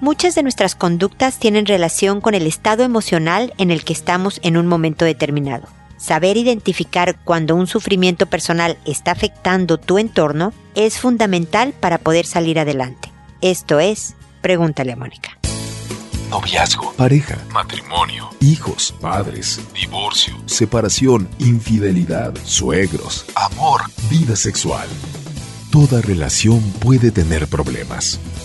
Muchas 0.00 0.34
de 0.34 0.42
nuestras 0.42 0.74
conductas 0.74 1.38
tienen 1.38 1.66
relación 1.66 2.22
con 2.22 2.34
el 2.34 2.46
estado 2.46 2.84
emocional 2.84 3.52
en 3.58 3.70
el 3.70 3.84
que 3.84 3.92
estamos 3.92 4.40
en 4.42 4.56
un 4.56 4.66
momento 4.66 5.04
determinado. 5.04 5.68
Saber 5.98 6.38
identificar 6.38 7.18
cuando 7.22 7.54
un 7.54 7.66
sufrimiento 7.66 8.24
personal 8.24 8.78
está 8.86 9.10
afectando 9.10 9.76
tu 9.76 9.98
entorno 9.98 10.54
es 10.74 10.98
fundamental 10.98 11.74
para 11.78 11.98
poder 11.98 12.24
salir 12.24 12.58
adelante. 12.58 13.12
Esto 13.42 13.78
es, 13.78 14.14
pregúntale 14.40 14.92
a 14.92 14.96
Mónica. 14.96 15.36
Noviazgo, 16.30 16.94
pareja, 16.94 17.36
matrimonio, 17.52 18.30
hijos, 18.40 18.94
padres, 19.02 19.60
divorcio, 19.74 20.34
separación, 20.46 21.28
infidelidad, 21.38 22.32
suegros, 22.44 23.26
amor, 23.34 23.82
vida 24.08 24.34
sexual. 24.34 24.88
Toda 25.70 26.00
relación 26.00 26.62
puede 26.80 27.10
tener 27.10 27.48
problemas, 27.48 28.18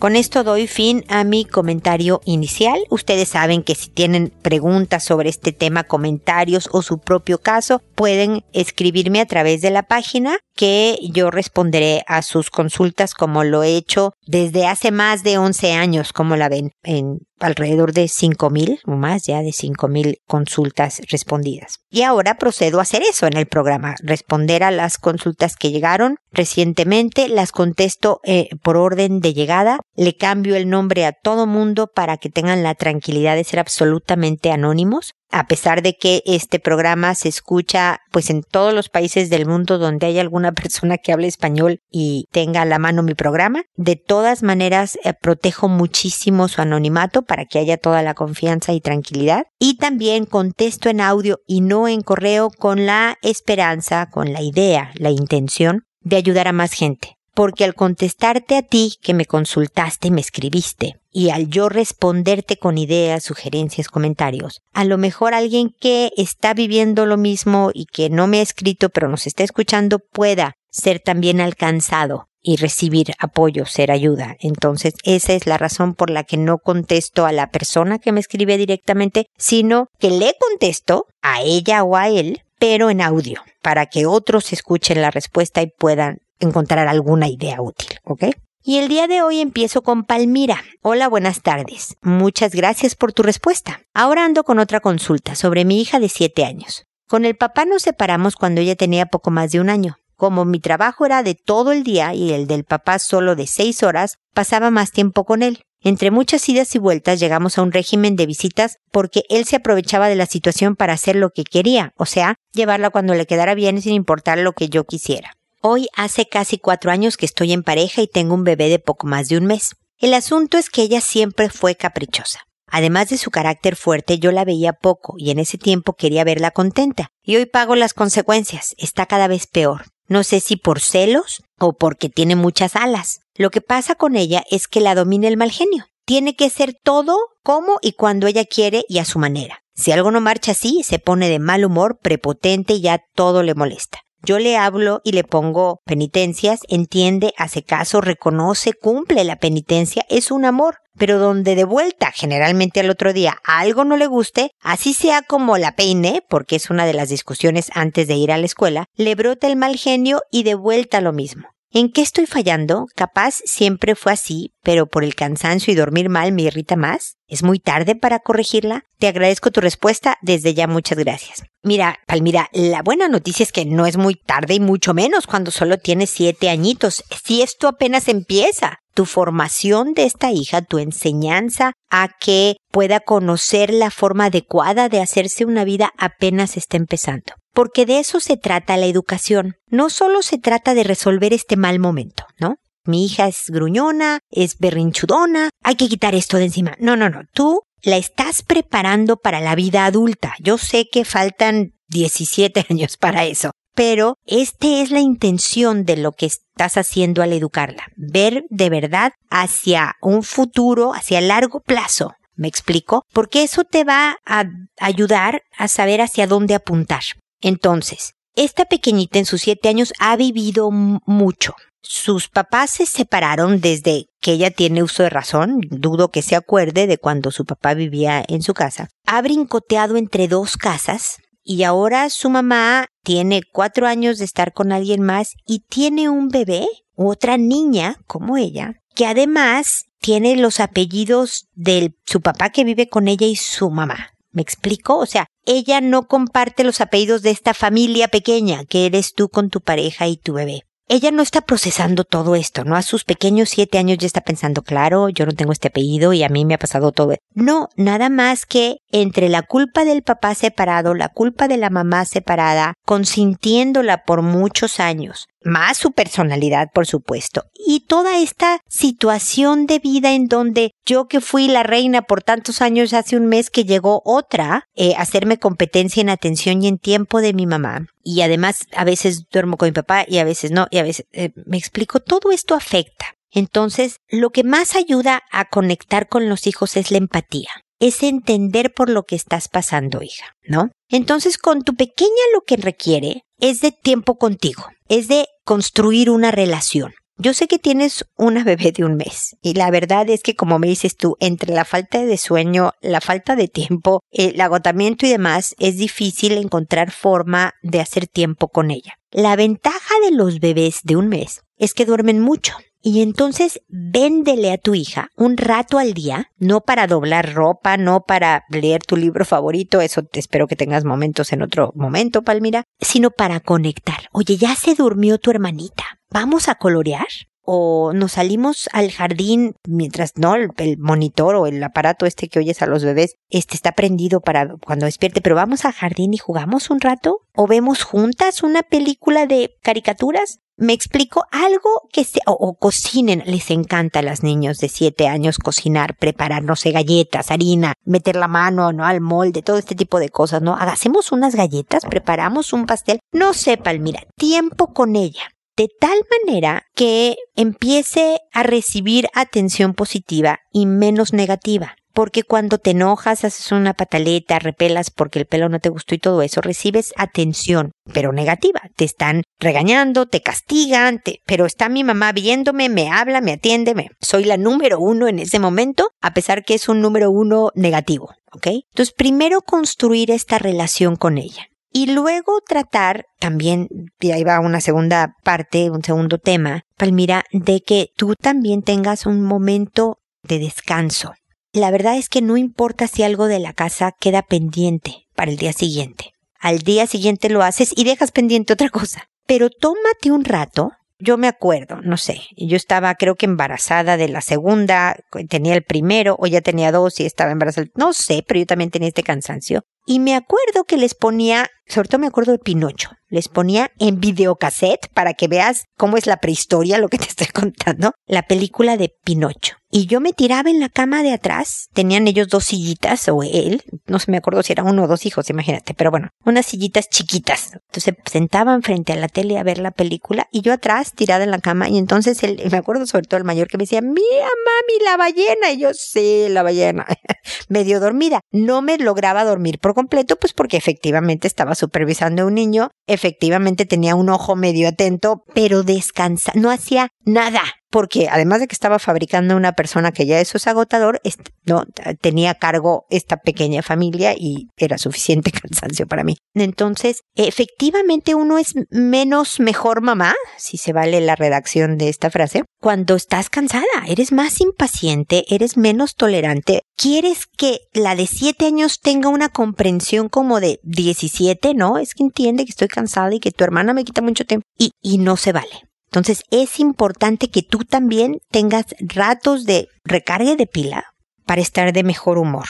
Con 0.00 0.16
esto 0.16 0.44
doy 0.44 0.66
fin 0.66 1.04
a 1.08 1.24
mi 1.24 1.44
comentario 1.44 2.22
inicial. 2.24 2.80
Ustedes 2.88 3.28
saben 3.28 3.62
que 3.62 3.74
si 3.74 3.90
tienen 3.90 4.32
preguntas 4.40 5.04
sobre 5.04 5.28
este 5.28 5.52
tema, 5.52 5.84
comentarios 5.84 6.70
o 6.72 6.80
su 6.80 7.00
propio 7.00 7.36
caso, 7.36 7.82
pueden 7.96 8.42
escribirme 8.54 9.20
a 9.20 9.26
través 9.26 9.60
de 9.60 9.68
la 9.68 9.82
página 9.82 10.38
que 10.54 10.98
yo 11.12 11.30
responderé 11.30 12.02
a 12.06 12.22
sus 12.22 12.48
consultas 12.48 13.12
como 13.12 13.44
lo 13.44 13.62
he 13.62 13.76
hecho 13.76 14.12
desde 14.26 14.66
hace 14.66 14.90
más 14.90 15.22
de 15.22 15.36
11 15.36 15.72
años, 15.72 16.12
como 16.14 16.36
la 16.36 16.48
ven, 16.48 16.72
en 16.82 17.18
alrededor 17.38 17.92
de 17.92 18.04
5.000 18.04 18.80
o 18.86 18.92
más 18.92 19.24
ya 19.24 19.40
de 19.40 19.50
5.000 19.50 20.18
consultas 20.26 21.00
respondidas. 21.10 21.78
Y 21.88 22.02
ahora 22.02 22.36
procedo 22.36 22.78
a 22.78 22.82
hacer 22.82 23.02
eso 23.02 23.26
en 23.26 23.36
el 23.36 23.46
programa, 23.46 23.96
responder 24.02 24.62
a 24.62 24.70
las 24.70 24.98
consultas 24.98 25.56
que 25.56 25.70
llegaron 25.70 26.16
recientemente, 26.30 27.28
las 27.28 27.52
contesto 27.52 28.20
eh, 28.24 28.50
por 28.62 28.76
orden 28.76 29.20
de 29.20 29.32
llegada, 29.32 29.80
le 30.00 30.16
cambio 30.16 30.56
el 30.56 30.70
nombre 30.70 31.04
a 31.04 31.12
todo 31.12 31.46
mundo 31.46 31.86
para 31.94 32.16
que 32.16 32.30
tengan 32.30 32.62
la 32.62 32.74
tranquilidad 32.74 33.36
de 33.36 33.44
ser 33.44 33.58
absolutamente 33.58 34.50
anónimos 34.50 35.12
a 35.30 35.46
pesar 35.46 35.82
de 35.82 35.94
que 35.94 36.22
este 36.24 36.58
programa 36.58 37.14
se 37.14 37.28
escucha 37.28 38.00
pues 38.10 38.30
en 38.30 38.42
todos 38.42 38.72
los 38.72 38.88
países 38.88 39.28
del 39.28 39.44
mundo 39.44 39.76
donde 39.76 40.06
hay 40.06 40.18
alguna 40.18 40.52
persona 40.60 40.96
que 40.96 41.12
hable 41.12 41.26
español 41.26 41.80
y 41.90 42.24
tenga 42.32 42.62
a 42.62 42.64
la 42.64 42.78
mano 42.78 43.02
mi 43.02 43.14
programa, 43.14 43.62
de 43.76 43.96
todas 43.96 44.42
maneras 44.42 44.98
eh, 45.04 45.12
protejo 45.20 45.68
muchísimo 45.68 46.48
su 46.48 46.62
anonimato 46.62 47.20
para 47.20 47.44
que 47.44 47.58
haya 47.58 47.76
toda 47.76 48.02
la 48.02 48.14
confianza 48.14 48.72
y 48.72 48.80
tranquilidad. 48.80 49.44
Y 49.58 49.76
también 49.76 50.24
contesto 50.24 50.88
en 50.88 51.02
audio 51.02 51.40
y 51.46 51.60
no 51.60 51.88
en 51.88 52.00
correo 52.00 52.48
con 52.48 52.86
la 52.86 53.18
esperanza, 53.20 54.08
con 54.10 54.32
la 54.32 54.40
idea, 54.40 54.92
la 54.94 55.10
intención 55.10 55.82
de 56.00 56.16
ayudar 56.16 56.48
a 56.48 56.52
más 56.52 56.72
gente 56.72 57.19
porque 57.34 57.64
al 57.64 57.74
contestarte 57.74 58.56
a 58.56 58.62
ti 58.62 58.94
que 59.02 59.14
me 59.14 59.26
consultaste 59.26 60.08
y 60.08 60.10
me 60.10 60.20
escribiste, 60.20 61.00
y 61.12 61.30
al 61.30 61.48
yo 61.48 61.68
responderte 61.68 62.56
con 62.56 62.78
ideas, 62.78 63.24
sugerencias, 63.24 63.88
comentarios, 63.88 64.60
a 64.72 64.84
lo 64.84 64.98
mejor 64.98 65.34
alguien 65.34 65.74
que 65.80 66.12
está 66.16 66.54
viviendo 66.54 67.06
lo 67.06 67.16
mismo 67.16 67.70
y 67.74 67.86
que 67.86 68.10
no 68.10 68.26
me 68.26 68.38
ha 68.38 68.42
escrito 68.42 68.90
pero 68.90 69.08
nos 69.08 69.26
está 69.26 69.44
escuchando 69.44 69.98
pueda 69.98 70.54
ser 70.70 71.00
también 71.00 71.40
alcanzado 71.40 72.26
y 72.42 72.56
recibir 72.56 73.12
apoyo, 73.18 73.66
ser 73.66 73.90
ayuda. 73.90 74.36
Entonces, 74.40 74.94
esa 75.04 75.34
es 75.34 75.46
la 75.46 75.58
razón 75.58 75.94
por 75.94 76.10
la 76.10 76.24
que 76.24 76.36
no 76.36 76.58
contesto 76.58 77.26
a 77.26 77.32
la 77.32 77.50
persona 77.50 77.98
que 77.98 78.12
me 78.12 78.20
escribe 78.20 78.56
directamente, 78.56 79.26
sino 79.36 79.88
que 79.98 80.10
le 80.10 80.34
contesto 80.38 81.06
a 81.22 81.42
ella 81.42 81.82
o 81.82 81.96
a 81.96 82.08
él, 82.08 82.42
pero 82.58 82.90
en 82.90 83.00
audio, 83.00 83.42
para 83.62 83.86
que 83.86 84.06
otros 84.06 84.52
escuchen 84.52 85.02
la 85.02 85.10
respuesta 85.10 85.62
y 85.62 85.70
puedan 85.70 86.18
encontrar 86.40 86.88
alguna 86.88 87.28
idea 87.28 87.60
útil, 87.60 87.98
¿ok? 88.04 88.24
Y 88.62 88.76
el 88.76 88.88
día 88.88 89.06
de 89.06 89.22
hoy 89.22 89.40
empiezo 89.40 89.82
con 89.82 90.04
Palmira. 90.04 90.62
Hola, 90.82 91.08
buenas 91.08 91.40
tardes. 91.40 91.96
Muchas 92.02 92.54
gracias 92.54 92.94
por 92.94 93.12
tu 93.12 93.22
respuesta. 93.22 93.80
Ahora 93.94 94.24
ando 94.24 94.44
con 94.44 94.58
otra 94.58 94.80
consulta 94.80 95.34
sobre 95.34 95.64
mi 95.64 95.80
hija 95.80 95.98
de 95.98 96.10
7 96.10 96.44
años. 96.44 96.84
Con 97.08 97.24
el 97.24 97.36
papá 97.36 97.64
nos 97.64 97.82
separamos 97.82 98.36
cuando 98.36 98.60
ella 98.60 98.76
tenía 98.76 99.06
poco 99.06 99.30
más 99.30 99.50
de 99.50 99.60
un 99.60 99.70
año. 99.70 99.96
Como 100.14 100.44
mi 100.44 100.60
trabajo 100.60 101.06
era 101.06 101.22
de 101.22 101.34
todo 101.34 101.72
el 101.72 101.84
día 101.84 102.12
y 102.12 102.32
el 102.32 102.46
del 102.46 102.64
papá 102.64 102.98
solo 102.98 103.34
de 103.34 103.46
6 103.46 103.82
horas, 103.82 104.18
pasaba 104.34 104.70
más 104.70 104.92
tiempo 104.92 105.24
con 105.24 105.42
él. 105.42 105.62
Entre 105.82 106.10
muchas 106.10 106.46
idas 106.46 106.74
y 106.74 106.78
vueltas 106.78 107.18
llegamos 107.18 107.56
a 107.56 107.62
un 107.62 107.72
régimen 107.72 108.14
de 108.14 108.26
visitas 108.26 108.76
porque 108.92 109.22
él 109.30 109.46
se 109.46 109.56
aprovechaba 109.56 110.10
de 110.10 110.16
la 110.16 110.26
situación 110.26 110.76
para 110.76 110.92
hacer 110.92 111.16
lo 111.16 111.30
que 111.30 111.44
quería, 111.44 111.94
o 111.96 112.04
sea, 112.04 112.34
llevarla 112.52 112.90
cuando 112.90 113.14
le 113.14 113.26
quedara 113.26 113.54
bien 113.54 113.80
sin 113.80 113.94
importar 113.94 114.36
lo 114.38 114.52
que 114.52 114.68
yo 114.68 114.84
quisiera. 114.84 115.32
Hoy 115.62 115.88
hace 115.94 116.26
casi 116.26 116.56
cuatro 116.56 116.90
años 116.90 117.18
que 117.18 117.26
estoy 117.26 117.52
en 117.52 117.62
pareja 117.62 118.00
y 118.00 118.06
tengo 118.06 118.32
un 118.32 118.44
bebé 118.44 118.70
de 118.70 118.78
poco 118.78 119.06
más 119.06 119.28
de 119.28 119.36
un 119.36 119.44
mes. 119.44 119.74
El 119.98 120.14
asunto 120.14 120.56
es 120.56 120.70
que 120.70 120.80
ella 120.80 121.02
siempre 121.02 121.50
fue 121.50 121.74
caprichosa. 121.74 122.40
Además 122.66 123.10
de 123.10 123.18
su 123.18 123.30
carácter 123.30 123.76
fuerte, 123.76 124.18
yo 124.18 124.32
la 124.32 124.46
veía 124.46 124.72
poco 124.72 125.16
y 125.18 125.30
en 125.30 125.38
ese 125.38 125.58
tiempo 125.58 125.92
quería 125.92 126.24
verla 126.24 126.50
contenta. 126.50 127.10
Y 127.22 127.36
hoy 127.36 127.44
pago 127.44 127.76
las 127.76 127.92
consecuencias. 127.92 128.74
Está 128.78 129.04
cada 129.04 129.28
vez 129.28 129.46
peor. 129.46 129.84
No 130.08 130.24
sé 130.24 130.40
si 130.40 130.56
por 130.56 130.80
celos 130.80 131.42
o 131.58 131.74
porque 131.74 132.08
tiene 132.08 132.36
muchas 132.36 132.74
alas. 132.74 133.20
Lo 133.34 133.50
que 133.50 133.60
pasa 133.60 133.96
con 133.96 134.16
ella 134.16 134.42
es 134.50 134.66
que 134.66 134.80
la 134.80 134.94
domina 134.94 135.28
el 135.28 135.36
mal 135.36 135.50
genio. 135.50 135.84
Tiene 136.06 136.36
que 136.36 136.48
ser 136.48 136.74
todo 136.82 137.18
como 137.42 137.76
y 137.82 137.92
cuando 137.92 138.28
ella 138.28 138.46
quiere 138.46 138.86
y 138.88 138.96
a 138.96 139.04
su 139.04 139.18
manera. 139.18 139.60
Si 139.74 139.92
algo 139.92 140.10
no 140.10 140.22
marcha 140.22 140.52
así, 140.52 140.82
se 140.84 140.98
pone 140.98 141.28
de 141.28 141.38
mal 141.38 141.66
humor, 141.66 141.98
prepotente 142.00 142.72
y 142.72 142.80
ya 142.80 143.02
todo 143.14 143.42
le 143.42 143.54
molesta. 143.54 143.98
Yo 144.22 144.38
le 144.38 144.56
hablo 144.56 145.00
y 145.04 145.12
le 145.12 145.24
pongo 145.24 145.80
penitencias, 145.86 146.60
entiende, 146.68 147.32
hace 147.38 147.62
caso, 147.62 148.00
reconoce, 148.00 148.72
cumple 148.74 149.24
la 149.24 149.36
penitencia, 149.36 150.04
es 150.08 150.30
un 150.30 150.44
amor. 150.44 150.78
Pero 150.98 151.18
donde 151.18 151.54
de 151.54 151.64
vuelta, 151.64 152.10
generalmente 152.12 152.80
al 152.80 152.90
otro 152.90 153.12
día, 153.14 153.38
algo 153.44 153.84
no 153.84 153.96
le 153.96 154.06
guste, 154.06 154.50
así 154.60 154.92
sea 154.92 155.22
como 155.22 155.56
la 155.56 155.74
peine, 155.74 156.22
porque 156.28 156.56
es 156.56 156.68
una 156.68 156.84
de 156.84 156.92
las 156.92 157.08
discusiones 157.08 157.70
antes 157.74 158.06
de 158.06 158.16
ir 158.16 158.32
a 158.32 158.38
la 158.38 158.44
escuela, 158.44 158.86
le 158.96 159.14
brota 159.14 159.46
el 159.46 159.56
mal 159.56 159.76
genio 159.76 160.20
y 160.30 160.42
de 160.42 160.54
vuelta 160.56 161.00
lo 161.00 161.12
mismo. 161.12 161.48
¿En 161.72 161.92
qué 161.92 162.02
estoy 162.02 162.26
fallando? 162.26 162.86
Capaz 162.96 163.42
siempre 163.44 163.94
fue 163.94 164.10
así, 164.10 164.50
pero 164.60 164.86
por 164.86 165.04
el 165.04 165.14
cansancio 165.14 165.72
y 165.72 165.76
dormir 165.76 166.08
mal 166.08 166.32
me 166.32 166.42
irrita 166.42 166.74
más. 166.74 167.14
¿Es 167.28 167.44
muy 167.44 167.60
tarde 167.60 167.94
para 167.94 168.18
corregirla? 168.18 168.86
Te 168.98 169.06
agradezco 169.06 169.52
tu 169.52 169.60
respuesta. 169.60 170.18
Desde 170.20 170.52
ya 170.52 170.66
muchas 170.66 170.98
gracias. 170.98 171.44
Mira, 171.62 172.00
Palmira, 172.08 172.48
la 172.52 172.82
buena 172.82 173.06
noticia 173.06 173.44
es 173.44 173.52
que 173.52 173.66
no 173.66 173.86
es 173.86 173.96
muy 173.96 174.16
tarde 174.16 174.54
y 174.54 174.60
mucho 174.60 174.94
menos 174.94 175.28
cuando 175.28 175.52
solo 175.52 175.78
tienes 175.78 176.10
siete 176.10 176.48
añitos. 176.48 177.04
Si 177.24 177.40
esto 177.40 177.68
apenas 177.68 178.08
empieza 178.08 178.78
tu 178.92 179.06
formación 179.06 179.94
de 179.94 180.06
esta 180.06 180.32
hija, 180.32 180.62
tu 180.62 180.78
enseñanza 180.78 181.74
a 181.88 182.08
que 182.18 182.56
pueda 182.72 182.98
conocer 182.98 183.72
la 183.72 183.92
forma 183.92 184.24
adecuada 184.24 184.88
de 184.88 185.00
hacerse 185.00 185.44
una 185.44 185.62
vida 185.62 185.92
apenas 185.96 186.56
está 186.56 186.76
empezando 186.76 187.34
porque 187.52 187.86
de 187.86 187.98
eso 187.98 188.20
se 188.20 188.36
trata 188.36 188.76
la 188.76 188.86
educación. 188.86 189.56
No 189.66 189.90
solo 189.90 190.22
se 190.22 190.38
trata 190.38 190.74
de 190.74 190.84
resolver 190.84 191.32
este 191.32 191.56
mal 191.56 191.78
momento, 191.78 192.24
¿no? 192.38 192.56
Mi 192.84 193.04
hija 193.04 193.28
es 193.28 193.50
gruñona, 193.50 194.20
es 194.30 194.58
berrinchudona, 194.58 195.50
hay 195.62 195.74
que 195.74 195.88
quitar 195.88 196.14
esto 196.14 196.38
de 196.38 196.44
encima. 196.44 196.76
No, 196.78 196.96
no, 196.96 197.10
no, 197.10 197.22
tú 197.32 197.62
la 197.82 197.96
estás 197.96 198.42
preparando 198.42 199.16
para 199.16 199.40
la 199.40 199.54
vida 199.54 199.84
adulta. 199.84 200.34
Yo 200.40 200.58
sé 200.58 200.88
que 200.90 201.04
faltan 201.04 201.72
17 201.88 202.66
años 202.70 202.96
para 202.96 203.24
eso, 203.24 203.50
pero 203.74 204.16
esta 204.24 204.66
es 204.66 204.90
la 204.90 205.00
intención 205.00 205.84
de 205.84 205.96
lo 205.96 206.12
que 206.12 206.26
estás 206.26 206.76
haciendo 206.76 207.22
al 207.22 207.32
educarla. 207.32 207.86
Ver 207.96 208.44
de 208.48 208.70
verdad 208.70 209.12
hacia 209.30 209.94
un 210.00 210.22
futuro, 210.22 210.94
hacia 210.94 211.20
largo 211.20 211.60
plazo. 211.60 212.14
¿Me 212.34 212.48
explico? 212.48 213.04
Porque 213.12 213.42
eso 213.42 213.64
te 213.64 213.84
va 213.84 214.16
a 214.24 214.44
ayudar 214.78 215.42
a 215.58 215.68
saber 215.68 216.00
hacia 216.00 216.26
dónde 216.26 216.54
apuntar. 216.54 217.02
Entonces, 217.40 218.14
esta 218.36 218.64
pequeñita 218.64 219.18
en 219.18 219.26
sus 219.26 219.42
siete 219.42 219.68
años 219.68 219.92
ha 219.98 220.16
vivido 220.16 220.70
mucho. 220.70 221.54
Sus 221.82 222.28
papás 222.28 222.70
se 222.70 222.86
separaron 222.86 223.60
desde 223.60 224.06
que 224.20 224.32
ella 224.32 224.50
tiene 224.50 224.82
uso 224.82 225.02
de 225.02 225.10
razón, 225.10 225.60
dudo 225.70 226.10
que 226.10 226.22
se 226.22 226.36
acuerde 226.36 226.86
de 226.86 226.98
cuando 226.98 227.30
su 227.30 227.44
papá 227.44 227.74
vivía 227.74 228.22
en 228.28 228.42
su 228.42 228.54
casa. 228.54 228.88
Ha 229.06 229.22
brincoteado 229.22 229.96
entre 229.96 230.28
dos 230.28 230.56
casas 230.56 231.16
y 231.42 231.62
ahora 231.62 232.10
su 232.10 232.28
mamá 232.28 232.86
tiene 233.02 233.40
cuatro 233.50 233.86
años 233.86 234.18
de 234.18 234.26
estar 234.26 234.52
con 234.52 234.72
alguien 234.72 235.02
más 235.02 235.34
y 235.46 235.60
tiene 235.68 236.08
un 236.08 236.28
bebé, 236.28 236.66
otra 236.94 237.38
niña 237.38 237.96
como 238.06 238.36
ella, 238.36 238.74
que 238.94 239.06
además 239.06 239.86
tiene 240.00 240.36
los 240.36 240.60
apellidos 240.60 241.48
de 241.54 241.94
su 242.04 242.20
papá 242.20 242.50
que 242.50 242.64
vive 242.64 242.88
con 242.88 243.08
ella 243.08 243.26
y 243.26 243.36
su 243.36 243.70
mamá. 243.70 244.10
¿Me 244.32 244.42
explico? 244.42 244.98
O 244.98 245.06
sea, 245.06 245.26
ella 245.44 245.80
no 245.80 246.06
comparte 246.06 246.64
los 246.64 246.80
apellidos 246.80 247.22
de 247.22 247.30
esta 247.30 247.54
familia 247.54 248.08
pequeña 248.08 248.64
que 248.64 248.86
eres 248.86 249.14
tú 249.14 249.28
con 249.28 249.50
tu 249.50 249.60
pareja 249.60 250.06
y 250.06 250.16
tu 250.16 250.34
bebé. 250.34 250.62
Ella 250.92 251.12
no 251.12 251.22
está 251.22 251.42
procesando 251.42 252.02
todo 252.02 252.34
esto, 252.34 252.64
¿no? 252.64 252.74
A 252.74 252.82
sus 252.82 253.04
pequeños 253.04 253.50
siete 253.50 253.78
años 253.78 253.98
ya 253.98 254.08
está 254.08 254.22
pensando, 254.22 254.62
claro, 254.62 255.08
yo 255.08 255.24
no 255.24 255.30
tengo 255.30 255.52
este 255.52 255.68
apellido 255.68 256.12
y 256.12 256.24
a 256.24 256.28
mí 256.28 256.44
me 256.44 256.54
ha 256.54 256.58
pasado 256.58 256.90
todo. 256.90 257.14
No, 257.32 257.68
nada 257.76 258.08
más 258.08 258.44
que 258.44 258.78
entre 258.90 259.28
la 259.28 259.42
culpa 259.42 259.84
del 259.84 260.02
papá 260.02 260.34
separado, 260.34 260.94
la 260.94 261.08
culpa 261.08 261.46
de 261.46 261.58
la 261.58 261.70
mamá 261.70 262.04
separada, 262.06 262.74
consintiéndola 262.84 264.02
por 264.04 264.22
muchos 264.22 264.80
años, 264.80 265.26
más 265.42 265.78
su 265.78 265.92
personalidad, 265.92 266.68
por 266.72 266.86
supuesto, 266.86 267.44
y 267.54 267.86
toda 267.86 268.18
esta 268.18 268.60
situación 268.68 269.66
de 269.66 269.78
vida 269.78 270.12
en 270.12 270.26
donde 270.26 270.72
yo 270.84 271.06
que 271.06 271.20
fui 271.20 271.48
la 271.48 271.62
reina 271.62 272.02
por 272.02 272.22
tantos 272.22 272.60
años, 272.62 272.92
hace 272.92 273.16
un 273.16 273.26
mes 273.26 273.50
que 273.50 273.64
llegó 273.64 274.02
otra 274.04 274.64
eh, 274.74 274.94
hacerme 274.96 275.38
competencia 275.38 276.00
en 276.00 276.10
atención 276.10 276.62
y 276.62 276.68
en 276.68 276.78
tiempo 276.78 277.20
de 277.20 277.32
mi 277.32 277.46
mamá, 277.46 277.86
y 278.02 278.22
además 278.22 278.66
a 278.74 278.84
veces 278.84 279.28
duermo 279.30 279.56
con 279.56 279.68
mi 279.68 279.72
papá 279.72 280.04
y 280.06 280.18
a 280.18 280.24
veces 280.24 280.50
no, 280.50 280.66
y 280.70 280.78
a 280.78 280.82
veces 280.82 281.06
eh, 281.12 281.32
me 281.46 281.58
explico, 281.58 282.00
todo 282.00 282.32
esto 282.32 282.54
afecta. 282.54 283.06
Entonces, 283.32 284.00
lo 284.08 284.30
que 284.30 284.42
más 284.42 284.74
ayuda 284.74 285.22
a 285.30 285.44
conectar 285.44 286.08
con 286.08 286.28
los 286.28 286.46
hijos 286.46 286.76
es 286.76 286.90
la 286.90 286.98
empatía. 286.98 287.50
Es 287.80 288.02
entender 288.02 288.72
por 288.72 288.90
lo 288.90 289.04
que 289.04 289.16
estás 289.16 289.48
pasando, 289.48 290.02
hija, 290.02 290.36
¿no? 290.46 290.70
Entonces, 290.88 291.38
con 291.38 291.62
tu 291.62 291.74
pequeña 291.74 292.10
lo 292.34 292.42
que 292.42 292.56
requiere 292.56 293.22
es 293.40 293.60
de 293.60 293.72
tiempo 293.72 294.16
contigo, 294.16 294.66
es 294.88 295.08
de 295.08 295.26
construir 295.44 296.10
una 296.10 296.30
relación. 296.30 296.92
Yo 297.16 297.34
sé 297.34 297.48
que 297.48 297.58
tienes 297.58 298.06
una 298.16 298.44
bebé 298.44 298.72
de 298.72 298.84
un 298.84 298.96
mes 298.96 299.36
y 299.42 299.54
la 299.54 299.70
verdad 299.70 300.08
es 300.08 300.22
que 300.22 300.34
como 300.34 300.58
me 300.58 300.68
dices 300.68 300.96
tú, 300.96 301.16
entre 301.20 301.52
la 301.52 301.64
falta 301.64 302.04
de 302.04 302.16
sueño, 302.16 302.72
la 302.80 303.00
falta 303.00 303.36
de 303.36 303.48
tiempo, 303.48 304.00
el 304.10 304.40
agotamiento 304.40 305.06
y 305.06 305.10
demás, 305.10 305.54
es 305.58 305.76
difícil 305.76 306.32
encontrar 306.38 306.90
forma 306.90 307.54
de 307.62 307.80
hacer 307.80 308.06
tiempo 308.06 308.48
con 308.48 308.70
ella. 308.70 308.94
La 309.10 309.36
ventaja 309.36 309.94
de 310.04 310.12
los 310.12 310.40
bebés 310.40 310.80
de 310.84 310.96
un 310.96 311.08
mes 311.08 311.42
es 311.56 311.74
que 311.74 311.84
duermen 311.84 312.20
mucho. 312.20 312.54
Y 312.82 313.02
entonces 313.02 313.60
véndele 313.68 314.52
a 314.52 314.58
tu 314.58 314.74
hija 314.74 315.10
un 315.16 315.36
rato 315.36 315.78
al 315.78 315.92
día, 315.92 316.30
no 316.38 316.62
para 316.62 316.86
doblar 316.86 317.34
ropa, 317.34 317.76
no 317.76 318.02
para 318.02 318.44
leer 318.48 318.82
tu 318.82 318.96
libro 318.96 319.24
favorito, 319.24 319.80
eso 319.80 320.02
te 320.02 320.18
espero 320.18 320.46
que 320.46 320.56
tengas 320.56 320.84
momentos 320.84 321.32
en 321.32 321.42
otro 321.42 321.72
momento, 321.74 322.22
Palmira, 322.22 322.64
sino 322.80 323.10
para 323.10 323.40
conectar. 323.40 324.08
Oye, 324.12 324.36
ya 324.36 324.54
se 324.54 324.74
durmió 324.74 325.18
tu 325.18 325.30
hermanita, 325.30 325.84
¿vamos 326.10 326.48
a 326.48 326.54
colorear? 326.54 327.06
o 327.52 327.92
nos 327.92 328.12
salimos 328.12 328.68
al 328.72 328.92
jardín 328.92 329.56
mientras 329.66 330.12
no 330.16 330.36
el, 330.36 330.50
monitor 330.78 331.34
o 331.34 331.48
el 331.48 331.60
aparato 331.64 332.06
este 332.06 332.28
que 332.28 332.38
oyes 332.38 332.62
a 332.62 332.66
los 332.66 332.84
bebés 332.84 333.16
este 333.28 333.56
está 333.56 333.72
prendido 333.72 334.20
para 334.20 334.54
cuando 334.64 334.86
despierte, 334.86 335.20
pero 335.20 335.34
vamos 335.34 335.64
al 335.64 335.72
jardín 335.72 336.14
y 336.14 336.18
jugamos 336.18 336.70
un 336.70 336.80
rato 336.80 337.22
o 337.34 337.48
vemos 337.48 337.82
juntas 337.82 338.44
una 338.44 338.62
película 338.62 339.26
de 339.26 339.56
caricaturas. 339.62 340.38
Me 340.60 340.74
explico 340.74 341.24
algo 341.30 341.88
que 341.90 342.04
se, 342.04 342.20
o, 342.26 342.52
cocinen, 342.52 343.22
les 343.24 343.50
encanta 343.50 344.00
a 344.00 344.02
los 344.02 344.22
niños 344.22 344.58
de 344.58 344.68
siete 344.68 345.08
años 345.08 345.38
cocinar, 345.38 345.96
preparar, 345.96 346.42
no 346.42 346.54
sé, 346.54 346.70
galletas, 346.70 347.30
harina, 347.30 347.72
meter 347.86 348.14
la 348.14 348.28
mano, 348.28 348.70
¿no? 348.70 348.84
Al 348.84 349.00
molde, 349.00 349.40
todo 349.40 349.56
este 349.56 349.74
tipo 349.74 349.98
de 349.98 350.10
cosas, 350.10 350.42
¿no? 350.42 350.54
Hacemos 350.54 351.12
unas 351.12 351.34
galletas, 351.34 351.86
preparamos 351.86 352.52
un 352.52 352.66
pastel, 352.66 353.00
no 353.10 353.32
sé, 353.32 353.56
Palmira, 353.56 354.02
tiempo 354.18 354.74
con 354.74 354.96
ella 354.96 355.22
de 355.56 355.68
tal 355.80 355.98
manera 356.26 356.66
que 356.74 357.16
empiece 357.36 358.20
a 358.32 358.42
recibir 358.42 359.08
atención 359.14 359.72
positiva 359.72 360.40
y 360.52 360.66
menos 360.66 361.14
negativa. 361.14 361.74
Porque 361.92 362.22
cuando 362.22 362.58
te 362.58 362.70
enojas, 362.70 363.24
haces 363.24 363.50
una 363.50 363.74
pataleta, 363.74 364.38
repelas 364.38 364.90
porque 364.90 365.18
el 365.18 365.26
pelo 365.26 365.48
no 365.48 365.58
te 365.58 365.68
gustó 365.68 365.94
y 365.94 365.98
todo 365.98 366.22
eso, 366.22 366.40
recibes 366.40 366.92
atención, 366.96 367.72
pero 367.92 368.12
negativa. 368.12 368.62
Te 368.76 368.84
están 368.84 369.22
regañando, 369.40 370.06
te 370.06 370.20
castigan, 370.20 371.02
pero 371.26 371.46
está 371.46 371.68
mi 371.68 371.82
mamá 371.82 372.12
viéndome, 372.12 372.68
me 372.68 372.90
habla, 372.90 373.20
me 373.20 373.32
atiende, 373.32 373.74
me... 373.74 373.90
soy 374.00 374.24
la 374.24 374.36
número 374.36 374.78
uno 374.78 375.08
en 375.08 375.18
ese 375.18 375.38
momento, 375.38 375.90
a 376.00 376.14
pesar 376.14 376.44
que 376.44 376.54
es 376.54 376.68
un 376.68 376.80
número 376.80 377.10
uno 377.10 377.50
negativo. 377.54 378.10
¿Ok? 378.32 378.46
Entonces, 378.46 378.94
primero 378.94 379.40
construir 379.40 380.10
esta 380.12 380.38
relación 380.38 380.94
con 380.94 381.18
ella. 381.18 381.48
Y 381.72 381.86
luego 381.86 382.40
tratar 382.46 383.06
también, 383.18 383.68
y 384.00 384.10
ahí 384.10 384.22
una 384.22 384.60
segunda 384.60 385.14
parte, 385.22 385.70
un 385.70 385.84
segundo 385.84 386.18
tema, 386.18 386.62
Palmira, 386.76 387.24
de 387.32 387.60
que 387.60 387.90
tú 387.96 388.14
también 388.14 388.62
tengas 388.62 389.06
un 389.06 389.22
momento 389.22 389.98
de 390.22 390.40
descanso. 390.40 391.14
La 391.52 391.70
verdad 391.70 391.96
es 391.96 392.08
que 392.08 392.22
no 392.22 392.36
importa 392.36 392.86
si 392.86 393.02
algo 393.02 393.26
de 393.26 393.40
la 393.40 393.52
casa 393.52 393.92
queda 393.98 394.22
pendiente 394.22 395.06
para 395.14 395.30
el 395.30 395.36
día 395.36 395.52
siguiente. 395.52 396.12
Al 396.40 396.60
día 396.60 396.86
siguiente 396.86 397.28
lo 397.28 397.42
haces 397.42 397.72
y 397.76 397.84
dejas 397.84 398.12
pendiente 398.12 398.52
otra 398.52 398.70
cosa. 398.70 399.08
Pero 399.30 399.48
tómate 399.48 400.10
un 400.10 400.24
rato 400.24 400.72
yo 400.98 401.16
me 401.16 401.28
acuerdo, 401.28 401.80
no 401.82 401.96
sé, 401.96 402.20
yo 402.36 402.56
estaba 402.56 402.94
creo 402.96 403.14
que 403.14 403.26
embarazada 403.26 403.96
de 403.96 404.08
la 404.08 404.20
segunda, 404.20 404.96
tenía 405.28 405.54
el 405.54 405.62
primero 405.62 406.16
o 406.18 406.26
ya 406.26 406.40
tenía 406.40 406.72
dos 406.72 406.98
y 406.98 407.06
estaba 407.06 407.30
embarazada, 407.30 407.68
no 407.74 407.92
sé, 407.92 408.24
pero 408.26 408.40
yo 408.40 408.46
también 408.46 408.70
tenía 408.70 408.88
este 408.88 409.04
cansancio. 409.04 409.62
Y 409.86 410.00
me 410.00 410.14
acuerdo 410.14 410.64
que 410.64 410.76
les 410.76 410.94
ponía, 410.94 411.48
sobre 411.66 411.88
todo 411.88 412.00
me 412.00 412.08
acuerdo 412.08 412.32
de 412.32 412.38
Pinocho, 412.38 412.90
les 413.08 413.28
ponía 413.28 413.70
en 413.78 414.00
videocassette 414.00 414.88
para 414.92 415.14
que 415.14 415.28
veas 415.28 415.64
cómo 415.78 415.96
es 415.96 416.06
la 416.06 416.18
prehistoria, 416.18 416.78
lo 416.78 416.88
que 416.88 416.98
te 416.98 417.06
estoy 417.06 417.28
contando, 417.32 417.92
la 418.06 418.24
película 418.24 418.76
de 418.76 418.92
Pinocho. 419.02 419.59
Y 419.70 419.86
yo 419.86 420.00
me 420.00 420.12
tiraba 420.12 420.50
en 420.50 420.58
la 420.58 420.68
cama 420.68 421.02
de 421.02 421.12
atrás, 421.12 421.68
tenían 421.72 422.08
ellos 422.08 422.28
dos 422.28 422.44
sillitas, 422.44 423.08
o 423.08 423.22
él, 423.22 423.62
no 423.86 423.98
sé, 423.98 424.10
me 424.10 424.16
acuerdo 424.16 424.42
si 424.42 424.52
era 424.52 424.64
uno 424.64 424.84
o 424.84 424.88
dos 424.88 425.06
hijos, 425.06 425.30
imagínate, 425.30 425.74
pero 425.74 425.90
bueno, 425.90 426.08
unas 426.24 426.46
sillitas 426.46 426.88
chiquitas. 426.88 427.52
Entonces 427.52 427.94
se 428.04 428.10
sentaban 428.10 428.62
frente 428.62 428.92
a 428.92 428.96
la 428.96 429.08
tele 429.08 429.38
a 429.38 429.42
ver 429.42 429.58
la 429.58 429.70
película 429.70 430.26
y 430.32 430.40
yo 430.40 430.52
atrás 430.52 430.92
tirada 430.94 431.24
en 431.24 431.30
la 431.30 431.38
cama 431.38 431.68
y 431.68 431.78
entonces 431.78 432.22
él, 432.22 432.42
me 432.50 432.58
acuerdo 432.58 432.86
sobre 432.86 433.06
todo 433.06 433.18
el 433.18 433.24
mayor 433.24 433.48
que 433.48 433.58
me 433.58 433.62
decía, 433.62 433.80
mira 433.80 433.94
mami, 434.00 434.84
la 434.84 434.96
ballena. 434.96 435.52
Y 435.52 435.58
yo, 435.58 435.70
sí, 435.72 436.26
la 436.28 436.42
ballena. 436.42 436.86
Medio 437.48 437.80
dormida. 437.80 438.20
No 438.32 438.62
me 438.62 438.78
lograba 438.78 439.24
dormir 439.24 439.58
por 439.58 439.74
completo, 439.74 440.16
pues 440.16 440.32
porque 440.32 440.56
efectivamente 440.56 441.28
estaba 441.28 441.54
supervisando 441.54 442.22
a 442.22 442.26
un 442.26 442.34
niño, 442.34 442.70
efectivamente 442.86 443.66
tenía 443.66 443.94
un 443.94 444.08
ojo 444.08 444.36
medio 444.36 444.68
atento, 444.68 445.24
pero 445.34 445.62
descansa, 445.62 446.32
no 446.34 446.50
hacía 446.50 446.88
nada 447.04 447.42
porque 447.70 448.08
además 448.10 448.40
de 448.40 448.48
que 448.48 448.54
estaba 448.54 448.78
fabricando 448.78 449.36
una 449.36 449.52
persona 449.52 449.92
que 449.92 450.06
ya 450.06 450.20
eso 450.20 450.36
es 450.36 450.46
agotador, 450.46 451.00
no 451.46 451.64
tenía 452.00 452.34
cargo 452.34 452.86
esta 452.90 453.16
pequeña 453.16 453.62
familia 453.62 454.14
y 454.16 454.48
era 454.56 454.78
suficiente 454.78 455.32
cansancio 455.32 455.86
para 455.86 456.04
mí. 456.04 456.16
Entonces, 456.34 457.02
efectivamente 457.14 458.14
uno 458.14 458.38
es 458.38 458.54
menos 458.70 459.40
mejor 459.40 459.80
mamá, 459.82 460.14
si 460.36 460.56
se 460.56 460.72
vale 460.72 461.00
la 461.00 461.16
redacción 461.16 461.78
de 461.78 461.88
esta 461.88 462.10
frase, 462.10 462.44
cuando 462.60 462.94
estás 462.94 463.30
cansada, 463.30 463.64
eres 463.86 464.12
más 464.12 464.40
impaciente, 464.40 465.24
eres 465.28 465.56
menos 465.56 465.94
tolerante, 465.94 466.62
quieres 466.76 467.26
que 467.26 467.60
la 467.72 467.94
de 467.94 468.06
siete 468.06 468.46
años 468.46 468.80
tenga 468.80 469.08
una 469.08 469.28
comprensión 469.28 470.08
como 470.08 470.40
de 470.40 470.60
17, 470.64 471.54
¿no? 471.54 471.78
Es 471.78 471.94
que 471.94 472.02
entiende 472.02 472.44
que 472.44 472.50
estoy 472.50 472.68
cansada 472.68 473.14
y 473.14 473.20
que 473.20 473.30
tu 473.30 473.44
hermana 473.44 473.74
me 473.74 473.84
quita 473.84 474.02
mucho 474.02 474.24
tiempo 474.24 474.44
y, 474.58 474.72
y 474.82 474.98
no 474.98 475.16
se 475.16 475.32
vale. 475.32 475.69
Entonces 475.90 476.22
es 476.30 476.60
importante 476.60 477.30
que 477.30 477.42
tú 477.42 477.64
también 477.64 478.20
tengas 478.30 478.66
ratos 478.78 479.44
de 479.44 479.68
recargue 479.84 480.36
de 480.36 480.46
pila 480.46 480.84
para 481.26 481.40
estar 481.40 481.72
de 481.72 481.82
mejor 481.82 482.18
humor. 482.18 482.46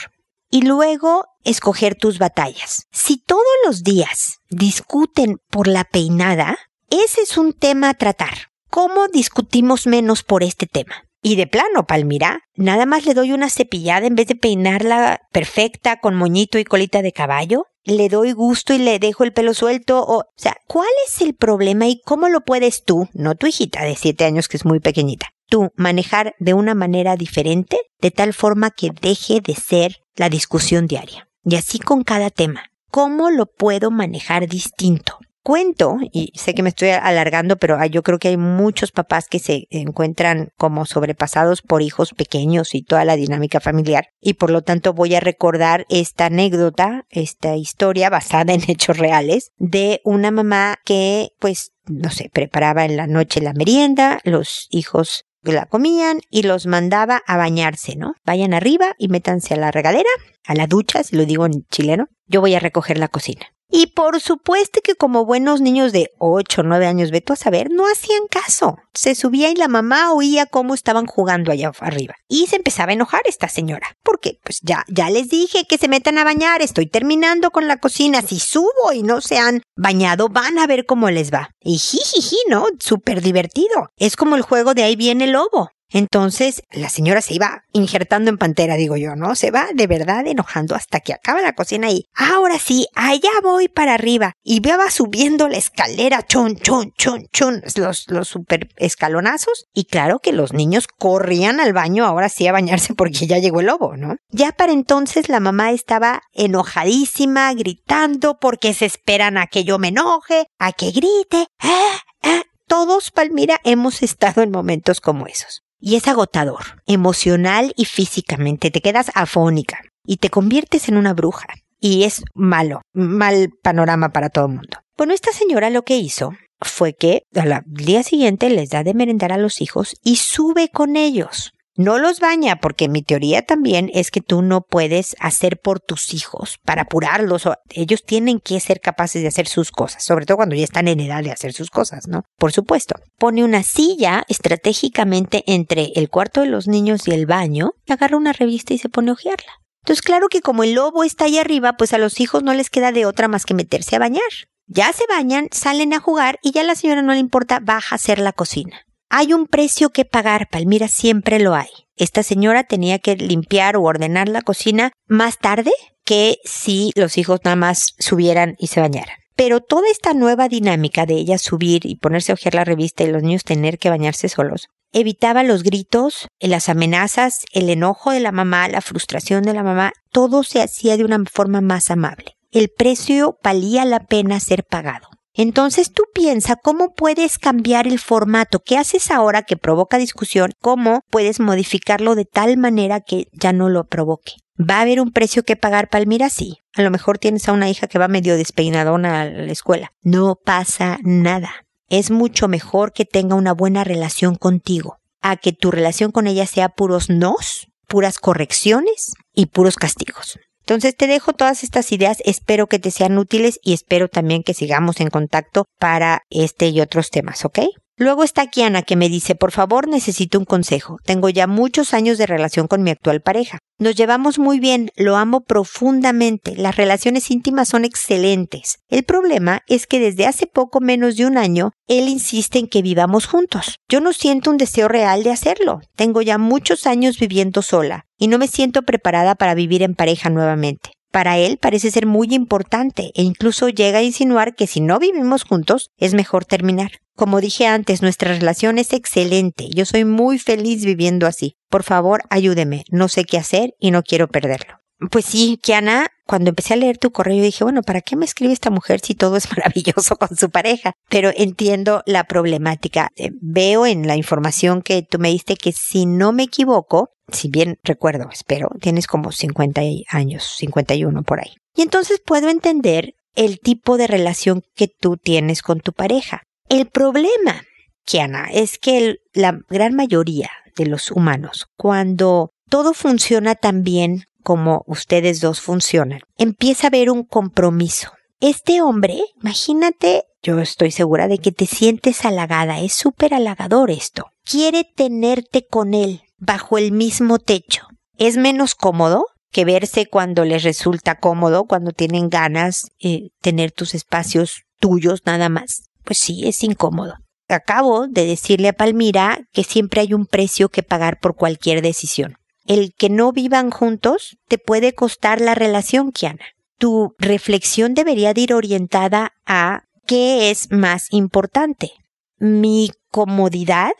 Y 0.51 0.61
luego 0.61 1.25
escoger 1.43 1.95
tus 1.95 2.19
batallas. 2.19 2.85
Si 2.91 3.17
todos 3.17 3.43
los 3.65 3.83
días 3.83 4.39
discuten 4.49 5.37
por 5.49 5.67
la 5.67 5.85
peinada, 5.85 6.57
ese 6.89 7.21
es 7.21 7.37
un 7.37 7.53
tema 7.53 7.89
a 7.89 7.93
tratar. 7.95 8.49
¿Cómo 8.69 9.07
discutimos 9.07 9.87
menos 9.87 10.23
por 10.23 10.43
este 10.43 10.67
tema? 10.67 11.05
Y 11.23 11.35
de 11.35 11.47
plano, 11.47 11.85
Palmira, 11.87 12.41
nada 12.55 12.85
más 12.85 13.05
le 13.05 13.13
doy 13.13 13.31
una 13.31 13.49
cepillada 13.49 14.05
en 14.05 14.15
vez 14.15 14.27
de 14.27 14.35
peinarla 14.35 15.21
perfecta 15.31 15.99
con 15.99 16.15
moñito 16.15 16.59
y 16.59 16.63
colita 16.63 17.01
de 17.01 17.11
caballo 17.11 17.65
le 17.83 18.09
doy 18.09 18.31
gusto 18.33 18.73
y 18.73 18.77
le 18.77 18.99
dejo 18.99 19.23
el 19.23 19.33
pelo 19.33 19.53
suelto 19.53 20.01
o, 20.01 20.19
o 20.19 20.23
sea, 20.35 20.57
¿cuál 20.67 20.89
es 21.07 21.21
el 21.21 21.35
problema 21.35 21.87
y 21.87 22.01
cómo 22.01 22.29
lo 22.29 22.41
puedes 22.41 22.83
tú, 22.83 23.07
no 23.13 23.35
tu 23.35 23.47
hijita 23.47 23.83
de 23.83 23.95
siete 23.95 24.25
años 24.25 24.47
que 24.47 24.57
es 24.57 24.65
muy 24.65 24.79
pequeñita, 24.79 25.29
tú 25.49 25.71
manejar 25.75 26.35
de 26.39 26.53
una 26.53 26.75
manera 26.75 27.15
diferente 27.15 27.77
de 27.99 28.11
tal 28.11 28.33
forma 28.33 28.71
que 28.71 28.91
deje 29.01 29.41
de 29.41 29.55
ser 29.55 29.97
la 30.15 30.29
discusión 30.29 30.87
diaria? 30.87 31.27
Y 31.43 31.55
así 31.55 31.79
con 31.79 32.03
cada 32.03 32.29
tema. 32.29 32.65
¿Cómo 32.91 33.31
lo 33.31 33.45
puedo 33.45 33.89
manejar 33.89 34.47
distinto? 34.47 35.17
Cuento, 35.43 35.97
y 36.11 36.31
sé 36.35 36.53
que 36.53 36.63
me 36.63 36.69
estoy 36.69 36.89
alargando, 36.89 37.57
pero 37.57 37.83
yo 37.85 38.03
creo 38.03 38.19
que 38.19 38.29
hay 38.29 38.37
muchos 38.37 38.91
papás 38.91 39.27
que 39.27 39.39
se 39.39 39.67
encuentran 39.69 40.49
como 40.57 40.85
sobrepasados 40.85 41.61
por 41.61 41.81
hijos 41.81 42.13
pequeños 42.13 42.73
y 42.75 42.83
toda 42.83 43.05
la 43.05 43.15
dinámica 43.15 43.59
familiar, 43.59 44.07
y 44.19 44.35
por 44.35 44.49
lo 44.49 44.61
tanto 44.61 44.93
voy 44.93 45.15
a 45.15 45.19
recordar 45.19 45.85
esta 45.89 46.25
anécdota, 46.25 47.05
esta 47.09 47.55
historia 47.55 48.09
basada 48.09 48.53
en 48.53 48.61
hechos 48.67 48.97
reales 48.97 49.51
de 49.57 50.01
una 50.03 50.31
mamá 50.31 50.77
que, 50.85 51.29
pues, 51.39 51.71
no 51.85 52.11
sé, 52.11 52.29
preparaba 52.31 52.85
en 52.85 52.97
la 52.97 53.07
noche 53.07 53.41
la 53.41 53.53
merienda, 53.53 54.19
los 54.23 54.67
hijos 54.69 55.25
la 55.43 55.65
comían 55.65 56.19
y 56.29 56.43
los 56.43 56.67
mandaba 56.67 57.21
a 57.25 57.37
bañarse, 57.37 57.95
¿no? 57.95 58.13
Vayan 58.25 58.53
arriba 58.53 58.93
y 58.97 59.07
métanse 59.07 59.55
a 59.55 59.57
la 59.57 59.71
regadera, 59.71 60.09
a 60.45 60.53
la 60.53 60.67
ducha, 60.67 61.03
si 61.03 61.15
lo 61.15 61.25
digo 61.25 61.45
en 61.45 61.65
chileno. 61.71 62.07
Yo 62.27 62.41
voy 62.41 62.53
a 62.55 62.59
recoger 62.59 62.97
la 62.97 63.07
cocina. 63.07 63.47
Y 63.71 63.87
por 63.87 64.19
supuesto 64.19 64.81
que 64.83 64.95
como 64.95 65.25
buenos 65.25 65.61
niños 65.61 65.93
de 65.93 66.09
8 66.19 66.61
o 66.61 66.63
9 66.63 66.85
años, 66.85 67.09
veto 67.09 67.33
a 67.33 67.37
saber, 67.37 67.71
no 67.71 67.85
hacían 67.87 68.27
caso. 68.29 68.77
Se 68.93 69.15
subía 69.15 69.49
y 69.49 69.55
la 69.55 69.69
mamá 69.69 70.11
oía 70.11 70.45
cómo 70.45 70.73
estaban 70.73 71.05
jugando 71.05 71.51
allá 71.51 71.71
arriba. 71.79 72.15
Y 72.27 72.47
se 72.47 72.57
empezaba 72.57 72.91
a 72.91 72.95
enojar 72.95 73.21
esta 73.25 73.47
señora. 73.47 73.95
Porque, 74.03 74.39
pues 74.43 74.59
ya, 74.61 74.83
ya 74.89 75.09
les 75.09 75.29
dije 75.29 75.65
que 75.65 75.77
se 75.77 75.87
metan 75.87 76.17
a 76.17 76.25
bañar, 76.25 76.61
estoy 76.61 76.87
terminando 76.87 77.51
con 77.51 77.67
la 77.67 77.77
cocina. 77.77 78.21
Si 78.21 78.39
subo 78.39 78.91
y 78.93 79.03
no 79.03 79.21
se 79.21 79.37
han 79.37 79.61
bañado, 79.77 80.27
van 80.27 80.59
a 80.59 80.67
ver 80.67 80.85
cómo 80.85 81.09
les 81.09 81.33
va. 81.33 81.51
Y 81.61 81.77
jijiji, 81.77 82.37
¿no? 82.49 82.65
Súper 82.79 83.21
divertido. 83.21 83.89
Es 83.95 84.17
como 84.17 84.35
el 84.35 84.41
juego 84.41 84.73
de 84.73 84.83
ahí 84.83 84.97
viene 84.97 85.23
el 85.23 85.31
lobo. 85.31 85.69
Entonces 85.91 86.63
la 86.71 86.89
señora 86.89 87.21
se 87.21 87.35
iba 87.35 87.63
injertando 87.71 88.29
en 88.29 88.37
pantera, 88.37 88.75
digo 88.75 88.97
yo, 88.97 89.15
¿no? 89.15 89.35
Se 89.35 89.51
va 89.51 89.67
de 89.73 89.87
verdad 89.87 90.25
enojando 90.25 90.75
hasta 90.75 90.99
que 90.99 91.13
acaba 91.13 91.41
la 91.41 91.53
cocina 91.53 91.91
y 91.91 92.05
ahora 92.15 92.57
sí, 92.59 92.87
allá 92.95 93.29
voy 93.43 93.67
para 93.67 93.93
arriba. 93.93 94.33
Y 94.43 94.59
va 94.77 94.89
subiendo 94.89 95.47
la 95.47 95.57
escalera, 95.57 96.25
chun, 96.25 96.55
chun, 96.55 96.93
chun, 96.97 97.27
chun, 97.31 97.61
los, 97.75 98.09
los 98.09 98.27
super 98.27 98.69
escalonazos. 98.77 99.65
Y 99.73 99.85
claro 99.85 100.19
que 100.19 100.31
los 100.31 100.53
niños 100.53 100.87
corrían 100.87 101.59
al 101.59 101.73
baño 101.73 102.05
ahora 102.05 102.29
sí 102.29 102.47
a 102.47 102.51
bañarse 102.51 102.93
porque 102.93 103.27
ya 103.27 103.37
llegó 103.37 103.59
el 103.59 103.67
lobo, 103.67 103.97
¿no? 103.97 104.15
Ya 104.29 104.51
para 104.51 104.71
entonces 104.71 105.29
la 105.29 105.39
mamá 105.39 105.71
estaba 105.71 106.21
enojadísima, 106.33 107.53
gritando 107.53 108.39
porque 108.39 108.73
se 108.73 108.85
esperan 108.85 109.37
a 109.37 109.47
que 109.47 109.63
yo 109.63 109.77
me 109.79 109.89
enoje, 109.89 110.47
a 110.59 110.71
que 110.71 110.91
grite. 110.91 111.47
¡Ah! 111.59 111.99
¡Ah! 112.23 112.43
Todos, 112.67 113.11
Palmira, 113.11 113.59
hemos 113.63 114.01
estado 114.01 114.41
en 114.41 114.51
momentos 114.51 115.01
como 115.01 115.27
esos. 115.27 115.63
Y 115.81 115.95
es 115.95 116.07
agotador, 116.07 116.83
emocional 116.85 117.73
y 117.75 117.85
físicamente. 117.85 118.71
Te 118.71 118.81
quedas 118.81 119.11
afónica 119.15 119.79
y 120.05 120.17
te 120.17 120.29
conviertes 120.29 120.87
en 120.87 120.97
una 120.97 121.13
bruja. 121.13 121.47
Y 121.79 122.03
es 122.03 122.23
malo, 122.35 122.81
mal 122.93 123.49
panorama 123.63 124.09
para 124.09 124.29
todo 124.29 124.45
el 124.45 124.53
mundo. 124.53 124.77
Bueno, 124.95 125.13
esta 125.13 125.31
señora 125.31 125.71
lo 125.71 125.81
que 125.81 125.97
hizo 125.97 126.33
fue 126.61 126.93
que 126.93 127.23
al 127.35 127.63
día 127.65 128.03
siguiente 128.03 128.49
les 128.51 128.69
da 128.69 128.83
de 128.83 128.93
merendar 128.93 129.31
a 129.31 129.37
los 129.37 129.61
hijos 129.61 129.95
y 130.03 130.17
sube 130.17 130.69
con 130.69 130.95
ellos. 130.95 131.53
No 131.75 131.99
los 131.99 132.19
baña, 132.19 132.59
porque 132.59 132.89
mi 132.89 133.01
teoría 133.01 133.43
también 133.43 133.89
es 133.93 134.11
que 134.11 134.19
tú 134.19 134.41
no 134.41 134.61
puedes 134.61 135.15
hacer 135.19 135.57
por 135.57 135.79
tus 135.79 136.13
hijos 136.13 136.59
para 136.65 136.83
apurarlos. 136.83 137.47
Ellos 137.69 138.03
tienen 138.03 138.39
que 138.39 138.59
ser 138.59 138.81
capaces 138.81 139.21
de 139.21 139.29
hacer 139.29 139.47
sus 139.47 139.71
cosas, 139.71 140.03
sobre 140.03 140.25
todo 140.25 140.37
cuando 140.37 140.55
ya 140.55 140.65
están 140.65 140.89
en 140.89 140.99
edad 140.99 141.23
de 141.23 141.31
hacer 141.31 141.53
sus 141.53 141.69
cosas, 141.69 142.07
¿no? 142.07 142.23
Por 142.37 142.51
supuesto. 142.51 142.95
Pone 143.17 143.43
una 143.43 143.63
silla 143.63 144.23
estratégicamente 144.27 145.43
entre 145.47 145.91
el 145.95 146.09
cuarto 146.09 146.41
de 146.41 146.47
los 146.47 146.67
niños 146.67 147.07
y 147.07 147.11
el 147.11 147.25
baño, 147.25 147.71
agarra 147.87 148.17
una 148.17 148.33
revista 148.33 148.73
y 148.73 148.77
se 148.77 148.89
pone 148.89 149.11
a 149.11 149.13
ojearla. 149.13 149.53
Entonces, 149.83 150.01
claro 150.01 150.27
que 150.27 150.41
como 150.41 150.63
el 150.63 150.73
lobo 150.73 151.03
está 151.03 151.25
ahí 151.25 151.37
arriba, 151.39 151.73
pues 151.73 151.93
a 151.93 151.97
los 151.97 152.19
hijos 152.19 152.43
no 152.43 152.53
les 152.53 152.69
queda 152.69 152.91
de 152.91 153.05
otra 153.05 153.27
más 153.27 153.45
que 153.45 153.53
meterse 153.53 153.95
a 153.95 153.99
bañar. 153.99 154.21
Ya 154.67 154.91
se 154.93 155.05
bañan, 155.07 155.47
salen 155.51 155.93
a 155.93 155.99
jugar 155.99 156.37
y 156.43 156.51
ya 156.51 156.63
la 156.63 156.75
señora 156.75 157.01
no 157.01 157.13
le 157.13 157.19
importa, 157.19 157.59
baja 157.61 157.95
a 157.95 157.97
hacer 157.97 158.19
la 158.19 158.33
cocina. 158.33 158.85
Hay 159.13 159.33
un 159.33 159.45
precio 159.45 159.89
que 159.89 160.05
pagar, 160.05 160.47
Palmira, 160.49 160.87
siempre 160.87 161.37
lo 161.37 161.53
hay. 161.53 161.67
Esta 161.97 162.23
señora 162.23 162.63
tenía 162.63 162.97
que 162.97 163.17
limpiar 163.17 163.75
o 163.75 163.83
ordenar 163.83 164.29
la 164.29 164.41
cocina 164.41 164.93
más 165.05 165.37
tarde 165.37 165.73
que 166.05 166.37
si 166.45 166.91
los 166.95 167.17
hijos 167.17 167.41
nada 167.43 167.57
más 167.57 167.93
subieran 167.99 168.55
y 168.57 168.67
se 168.67 168.79
bañaran. 168.79 169.17
Pero 169.35 169.59
toda 169.59 169.89
esta 169.91 170.13
nueva 170.13 170.47
dinámica 170.47 171.05
de 171.05 171.15
ella 171.15 171.37
subir 171.37 171.85
y 171.85 171.97
ponerse 171.97 172.31
a 172.31 172.35
ojear 172.35 172.55
la 172.55 172.63
revista 172.63 173.03
y 173.03 173.07
los 173.07 173.21
niños 173.21 173.43
tener 173.43 173.79
que 173.79 173.89
bañarse 173.89 174.29
solos, 174.29 174.69
evitaba 174.93 175.43
los 175.43 175.63
gritos, 175.63 176.29
las 176.39 176.69
amenazas, 176.69 177.43
el 177.51 177.69
enojo 177.69 178.11
de 178.11 178.21
la 178.21 178.31
mamá, 178.31 178.69
la 178.69 178.79
frustración 178.79 179.43
de 179.43 179.53
la 179.53 179.63
mamá, 179.63 179.91
todo 180.13 180.43
se 180.43 180.61
hacía 180.61 180.95
de 180.95 181.03
una 181.03 181.21
forma 181.29 181.59
más 181.59 181.91
amable. 181.91 182.37
El 182.51 182.69
precio 182.69 183.37
valía 183.43 183.83
la 183.83 184.05
pena 184.05 184.39
ser 184.39 184.63
pagado. 184.63 185.09
Entonces 185.33 185.91
tú 185.91 186.03
piensa 186.13 186.55
cómo 186.55 186.93
puedes 186.93 187.37
cambiar 187.37 187.87
el 187.87 187.99
formato, 187.99 188.59
qué 188.59 188.77
haces 188.77 189.11
ahora 189.11 189.43
que 189.43 189.57
provoca 189.57 189.97
discusión, 189.97 190.51
cómo 190.59 191.01
puedes 191.09 191.39
modificarlo 191.39 192.15
de 192.15 192.25
tal 192.25 192.57
manera 192.57 192.99
que 192.99 193.27
ya 193.31 193.53
no 193.53 193.69
lo 193.69 193.85
provoque. 193.85 194.33
¿Va 194.59 194.77
a 194.77 194.81
haber 194.81 194.99
un 194.99 195.11
precio 195.11 195.43
que 195.43 195.55
pagar, 195.55 195.89
Palmira? 195.89 196.29
Sí. 196.29 196.57
A 196.75 196.81
lo 196.83 196.91
mejor 196.91 197.17
tienes 197.17 197.47
a 197.47 197.53
una 197.53 197.69
hija 197.69 197.87
que 197.87 197.99
va 197.99 198.07
medio 198.07 198.37
despeinadona 198.37 199.21
a 199.21 199.25
la 199.25 199.51
escuela. 199.51 199.91
No 200.01 200.35
pasa 200.35 200.99
nada. 201.03 201.65
Es 201.89 202.11
mucho 202.11 202.47
mejor 202.47 202.93
que 202.93 203.05
tenga 203.05 203.35
una 203.35 203.53
buena 203.53 203.83
relación 203.83 204.35
contigo, 204.35 204.97
a 205.21 205.37
que 205.37 205.51
tu 205.51 205.71
relación 205.71 206.11
con 206.11 206.27
ella 206.27 206.45
sea 206.45 206.69
puros 206.69 207.09
nos, 207.09 207.67
puras 207.87 208.19
correcciones 208.19 209.13
y 209.33 209.47
puros 209.47 209.75
castigos. 209.75 210.37
Entonces 210.61 210.95
te 210.95 211.07
dejo 211.07 211.33
todas 211.33 211.63
estas 211.63 211.91
ideas, 211.91 212.17
espero 212.23 212.67
que 212.67 212.79
te 212.79 212.91
sean 212.91 213.17
útiles 213.17 213.59
y 213.61 213.73
espero 213.73 214.07
también 214.07 214.43
que 214.43 214.53
sigamos 214.53 214.99
en 214.99 215.09
contacto 215.09 215.65
para 215.79 216.21
este 216.29 216.69
y 216.69 216.81
otros 216.81 217.09
temas, 217.09 217.43
¿ok? 217.45 217.59
Luego 217.97 218.23
está 218.23 218.47
Kiana 218.47 218.81
que 218.81 218.95
me 218.95 219.09
dice, 219.09 219.35
por 219.35 219.51
favor, 219.51 219.87
necesito 219.87 220.39
un 220.39 220.45
consejo. 220.45 220.97
Tengo 221.03 221.29
ya 221.29 221.45
muchos 221.45 221.93
años 221.93 222.17
de 222.17 222.25
relación 222.25 222.67
con 222.67 222.83
mi 222.83 222.89
actual 222.89 223.21
pareja. 223.21 223.59
Nos 223.77 223.95
llevamos 223.95 224.39
muy 224.39 224.59
bien, 224.59 224.91
lo 224.95 225.17
amo 225.17 225.41
profundamente, 225.41 226.55
las 226.55 226.77
relaciones 226.77 227.29
íntimas 227.31 227.67
son 227.69 227.83
excelentes. 227.83 228.77
El 228.89 229.03
problema 229.03 229.61
es 229.67 229.87
que 229.87 229.99
desde 229.99 230.25
hace 230.25 230.47
poco 230.47 230.79
menos 230.79 231.15
de 231.15 231.25
un 231.25 231.37
año, 231.37 231.71
él 231.87 232.07
insiste 232.07 232.59
en 232.59 232.67
que 232.67 232.81
vivamos 232.81 233.25
juntos. 233.25 233.75
Yo 233.89 233.99
no 234.01 234.13
siento 234.13 234.51
un 234.51 234.57
deseo 234.57 234.87
real 234.87 235.23
de 235.23 235.31
hacerlo. 235.31 235.81
Tengo 235.95 236.21
ya 236.21 236.37
muchos 236.37 236.87
años 236.87 237.19
viviendo 237.19 237.61
sola 237.61 238.05
y 238.17 238.27
no 238.27 238.37
me 238.37 238.47
siento 238.47 238.83
preparada 238.83 239.35
para 239.35 239.53
vivir 239.53 239.83
en 239.83 239.95
pareja 239.95 240.29
nuevamente 240.29 240.91
para 241.11 241.37
él 241.37 241.57
parece 241.57 241.91
ser 241.91 242.05
muy 242.05 242.27
importante 242.31 243.11
e 243.13 243.23
incluso 243.23 243.69
llega 243.69 243.99
a 243.99 244.03
insinuar 244.03 244.55
que 244.55 244.67
si 244.67 244.81
no 244.81 244.97
vivimos 244.97 245.43
juntos 245.43 245.91
es 245.97 246.13
mejor 246.13 246.45
terminar. 246.45 246.91
Como 247.15 247.41
dije 247.41 247.67
antes, 247.67 248.01
nuestra 248.01 248.33
relación 248.33 248.79
es 248.79 248.93
excelente. 248.93 249.69
Yo 249.69 249.85
soy 249.85 250.05
muy 250.05 250.39
feliz 250.39 250.85
viviendo 250.85 251.27
así. 251.27 251.57
Por 251.69 251.83
favor, 251.83 252.23
ayúdeme. 252.29 252.83
No 252.89 253.09
sé 253.09 253.25
qué 253.25 253.37
hacer 253.37 253.75
y 253.79 253.91
no 253.91 254.01
quiero 254.01 254.27
perderlo. 254.27 254.80
Pues 255.09 255.25
sí, 255.25 255.59
Kiana, 255.61 256.11
cuando 256.27 256.49
empecé 256.49 256.75
a 256.75 256.77
leer 256.77 256.99
tu 256.99 257.11
correo 257.11 257.41
dije, 257.41 257.63
bueno, 257.63 257.81
¿para 257.81 258.01
qué 258.01 258.15
me 258.15 258.25
escribe 258.25 258.53
esta 258.53 258.69
mujer 258.69 258.99
si 258.99 259.15
todo 259.15 259.35
es 259.35 259.49
maravilloso 259.57 260.15
con 260.15 260.35
su 260.37 260.51
pareja? 260.51 260.93
Pero 261.09 261.31
entiendo 261.35 262.03
la 262.05 262.25
problemática. 262.25 263.09
Eh, 263.15 263.31
veo 263.41 263.87
en 263.87 264.05
la 264.05 264.15
información 264.15 264.81
que 264.83 265.01
tú 265.01 265.17
me 265.17 265.29
diste 265.29 265.55
que 265.55 265.71
si 265.71 266.05
no 266.05 266.33
me 266.33 266.43
equivoco, 266.43 267.09
si 267.31 267.49
bien 267.49 267.77
recuerdo, 267.83 268.29
espero, 268.31 268.69
tienes 268.79 269.07
como 269.07 269.31
50 269.31 269.81
años, 270.09 270.53
51 270.57 271.23
por 271.23 271.39
ahí. 271.39 271.53
Y 271.75 271.81
entonces 271.81 272.21
puedo 272.23 272.49
entender 272.49 273.15
el 273.35 273.59
tipo 273.59 273.97
de 273.97 274.07
relación 274.07 274.61
que 274.75 274.87
tú 274.87 275.17
tienes 275.17 275.63
con 275.63 275.79
tu 275.79 275.93
pareja. 275.93 276.43
El 276.69 276.87
problema, 276.87 277.63
Kiana, 278.05 278.49
es 278.51 278.77
que 278.77 279.17
la 279.33 279.59
gran 279.69 279.95
mayoría 279.95 280.51
de 280.75 280.85
los 280.85 281.11
humanos, 281.11 281.67
cuando 281.75 282.51
todo 282.69 282.93
funciona 282.93 283.55
tan 283.55 283.83
bien 283.83 284.25
como 284.41 284.83
ustedes 284.87 285.41
dos 285.41 285.61
funcionan, 285.61 286.21
empieza 286.37 286.87
a 286.87 286.89
haber 286.89 287.09
un 287.09 287.23
compromiso. 287.23 288.11
Este 288.39 288.81
hombre, 288.81 289.21
imagínate, 289.41 290.23
yo 290.41 290.59
estoy 290.59 290.89
segura 290.91 291.27
de 291.27 291.37
que 291.37 291.51
te 291.51 291.67
sientes 291.67 292.25
halagada, 292.25 292.79
es 292.79 292.93
súper 292.93 293.33
halagador 293.33 293.91
esto. 293.91 294.31
Quiere 294.43 294.83
tenerte 294.83 295.67
con 295.67 295.93
él, 295.93 296.23
bajo 296.39 296.79
el 296.79 296.91
mismo 296.91 297.37
techo. 297.37 297.87
¿Es 298.17 298.37
menos 298.37 298.73
cómodo 298.73 299.25
que 299.51 299.65
verse 299.65 300.07
cuando 300.07 300.43
les 300.45 300.63
resulta 300.63 301.19
cómodo, 301.19 301.65
cuando 301.65 301.91
tienen 301.91 302.29
ganas 302.29 302.87
de 302.99 303.31
tener 303.41 303.71
tus 303.71 303.93
espacios 303.93 304.63
tuyos 304.79 305.21
nada 305.25 305.49
más? 305.49 305.83
Pues 306.03 306.17
sí, 306.17 306.47
es 306.47 306.63
incómodo. 306.63 307.13
Acabo 307.47 308.07
de 308.07 308.25
decirle 308.25 308.69
a 308.69 308.73
Palmira 308.73 309.41
que 309.51 309.63
siempre 309.63 310.01
hay 310.01 310.13
un 310.13 310.25
precio 310.25 310.69
que 310.69 310.83
pagar 310.83 311.19
por 311.19 311.35
cualquier 311.35 311.81
decisión. 311.81 312.37
El 312.65 312.93
que 312.93 313.09
no 313.09 313.31
vivan 313.31 313.71
juntos 313.71 314.37
te 314.47 314.57
puede 314.57 314.93
costar 314.93 315.41
la 315.41 315.55
relación, 315.55 316.11
Kiana. 316.11 316.45
Tu 316.77 317.15
reflexión 317.19 317.93
debería 317.93 318.33
de 318.33 318.41
ir 318.41 318.53
orientada 318.53 319.33
a 319.45 319.83
qué 320.07 320.51
es 320.51 320.71
más 320.71 321.07
importante. 321.11 321.91
Mi 322.37 322.91
comodidad 323.09 323.91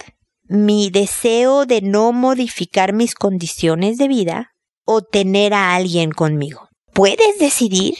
mi 0.51 0.89
deseo 0.89 1.65
de 1.65 1.81
no 1.81 2.11
modificar 2.11 2.91
mis 2.91 3.15
condiciones 3.15 3.97
de 3.97 4.09
vida 4.09 4.51
o 4.83 5.01
tener 5.01 5.53
a 5.53 5.75
alguien 5.75 6.11
conmigo. 6.11 6.67
Puedes 6.91 7.39
decidir 7.39 7.95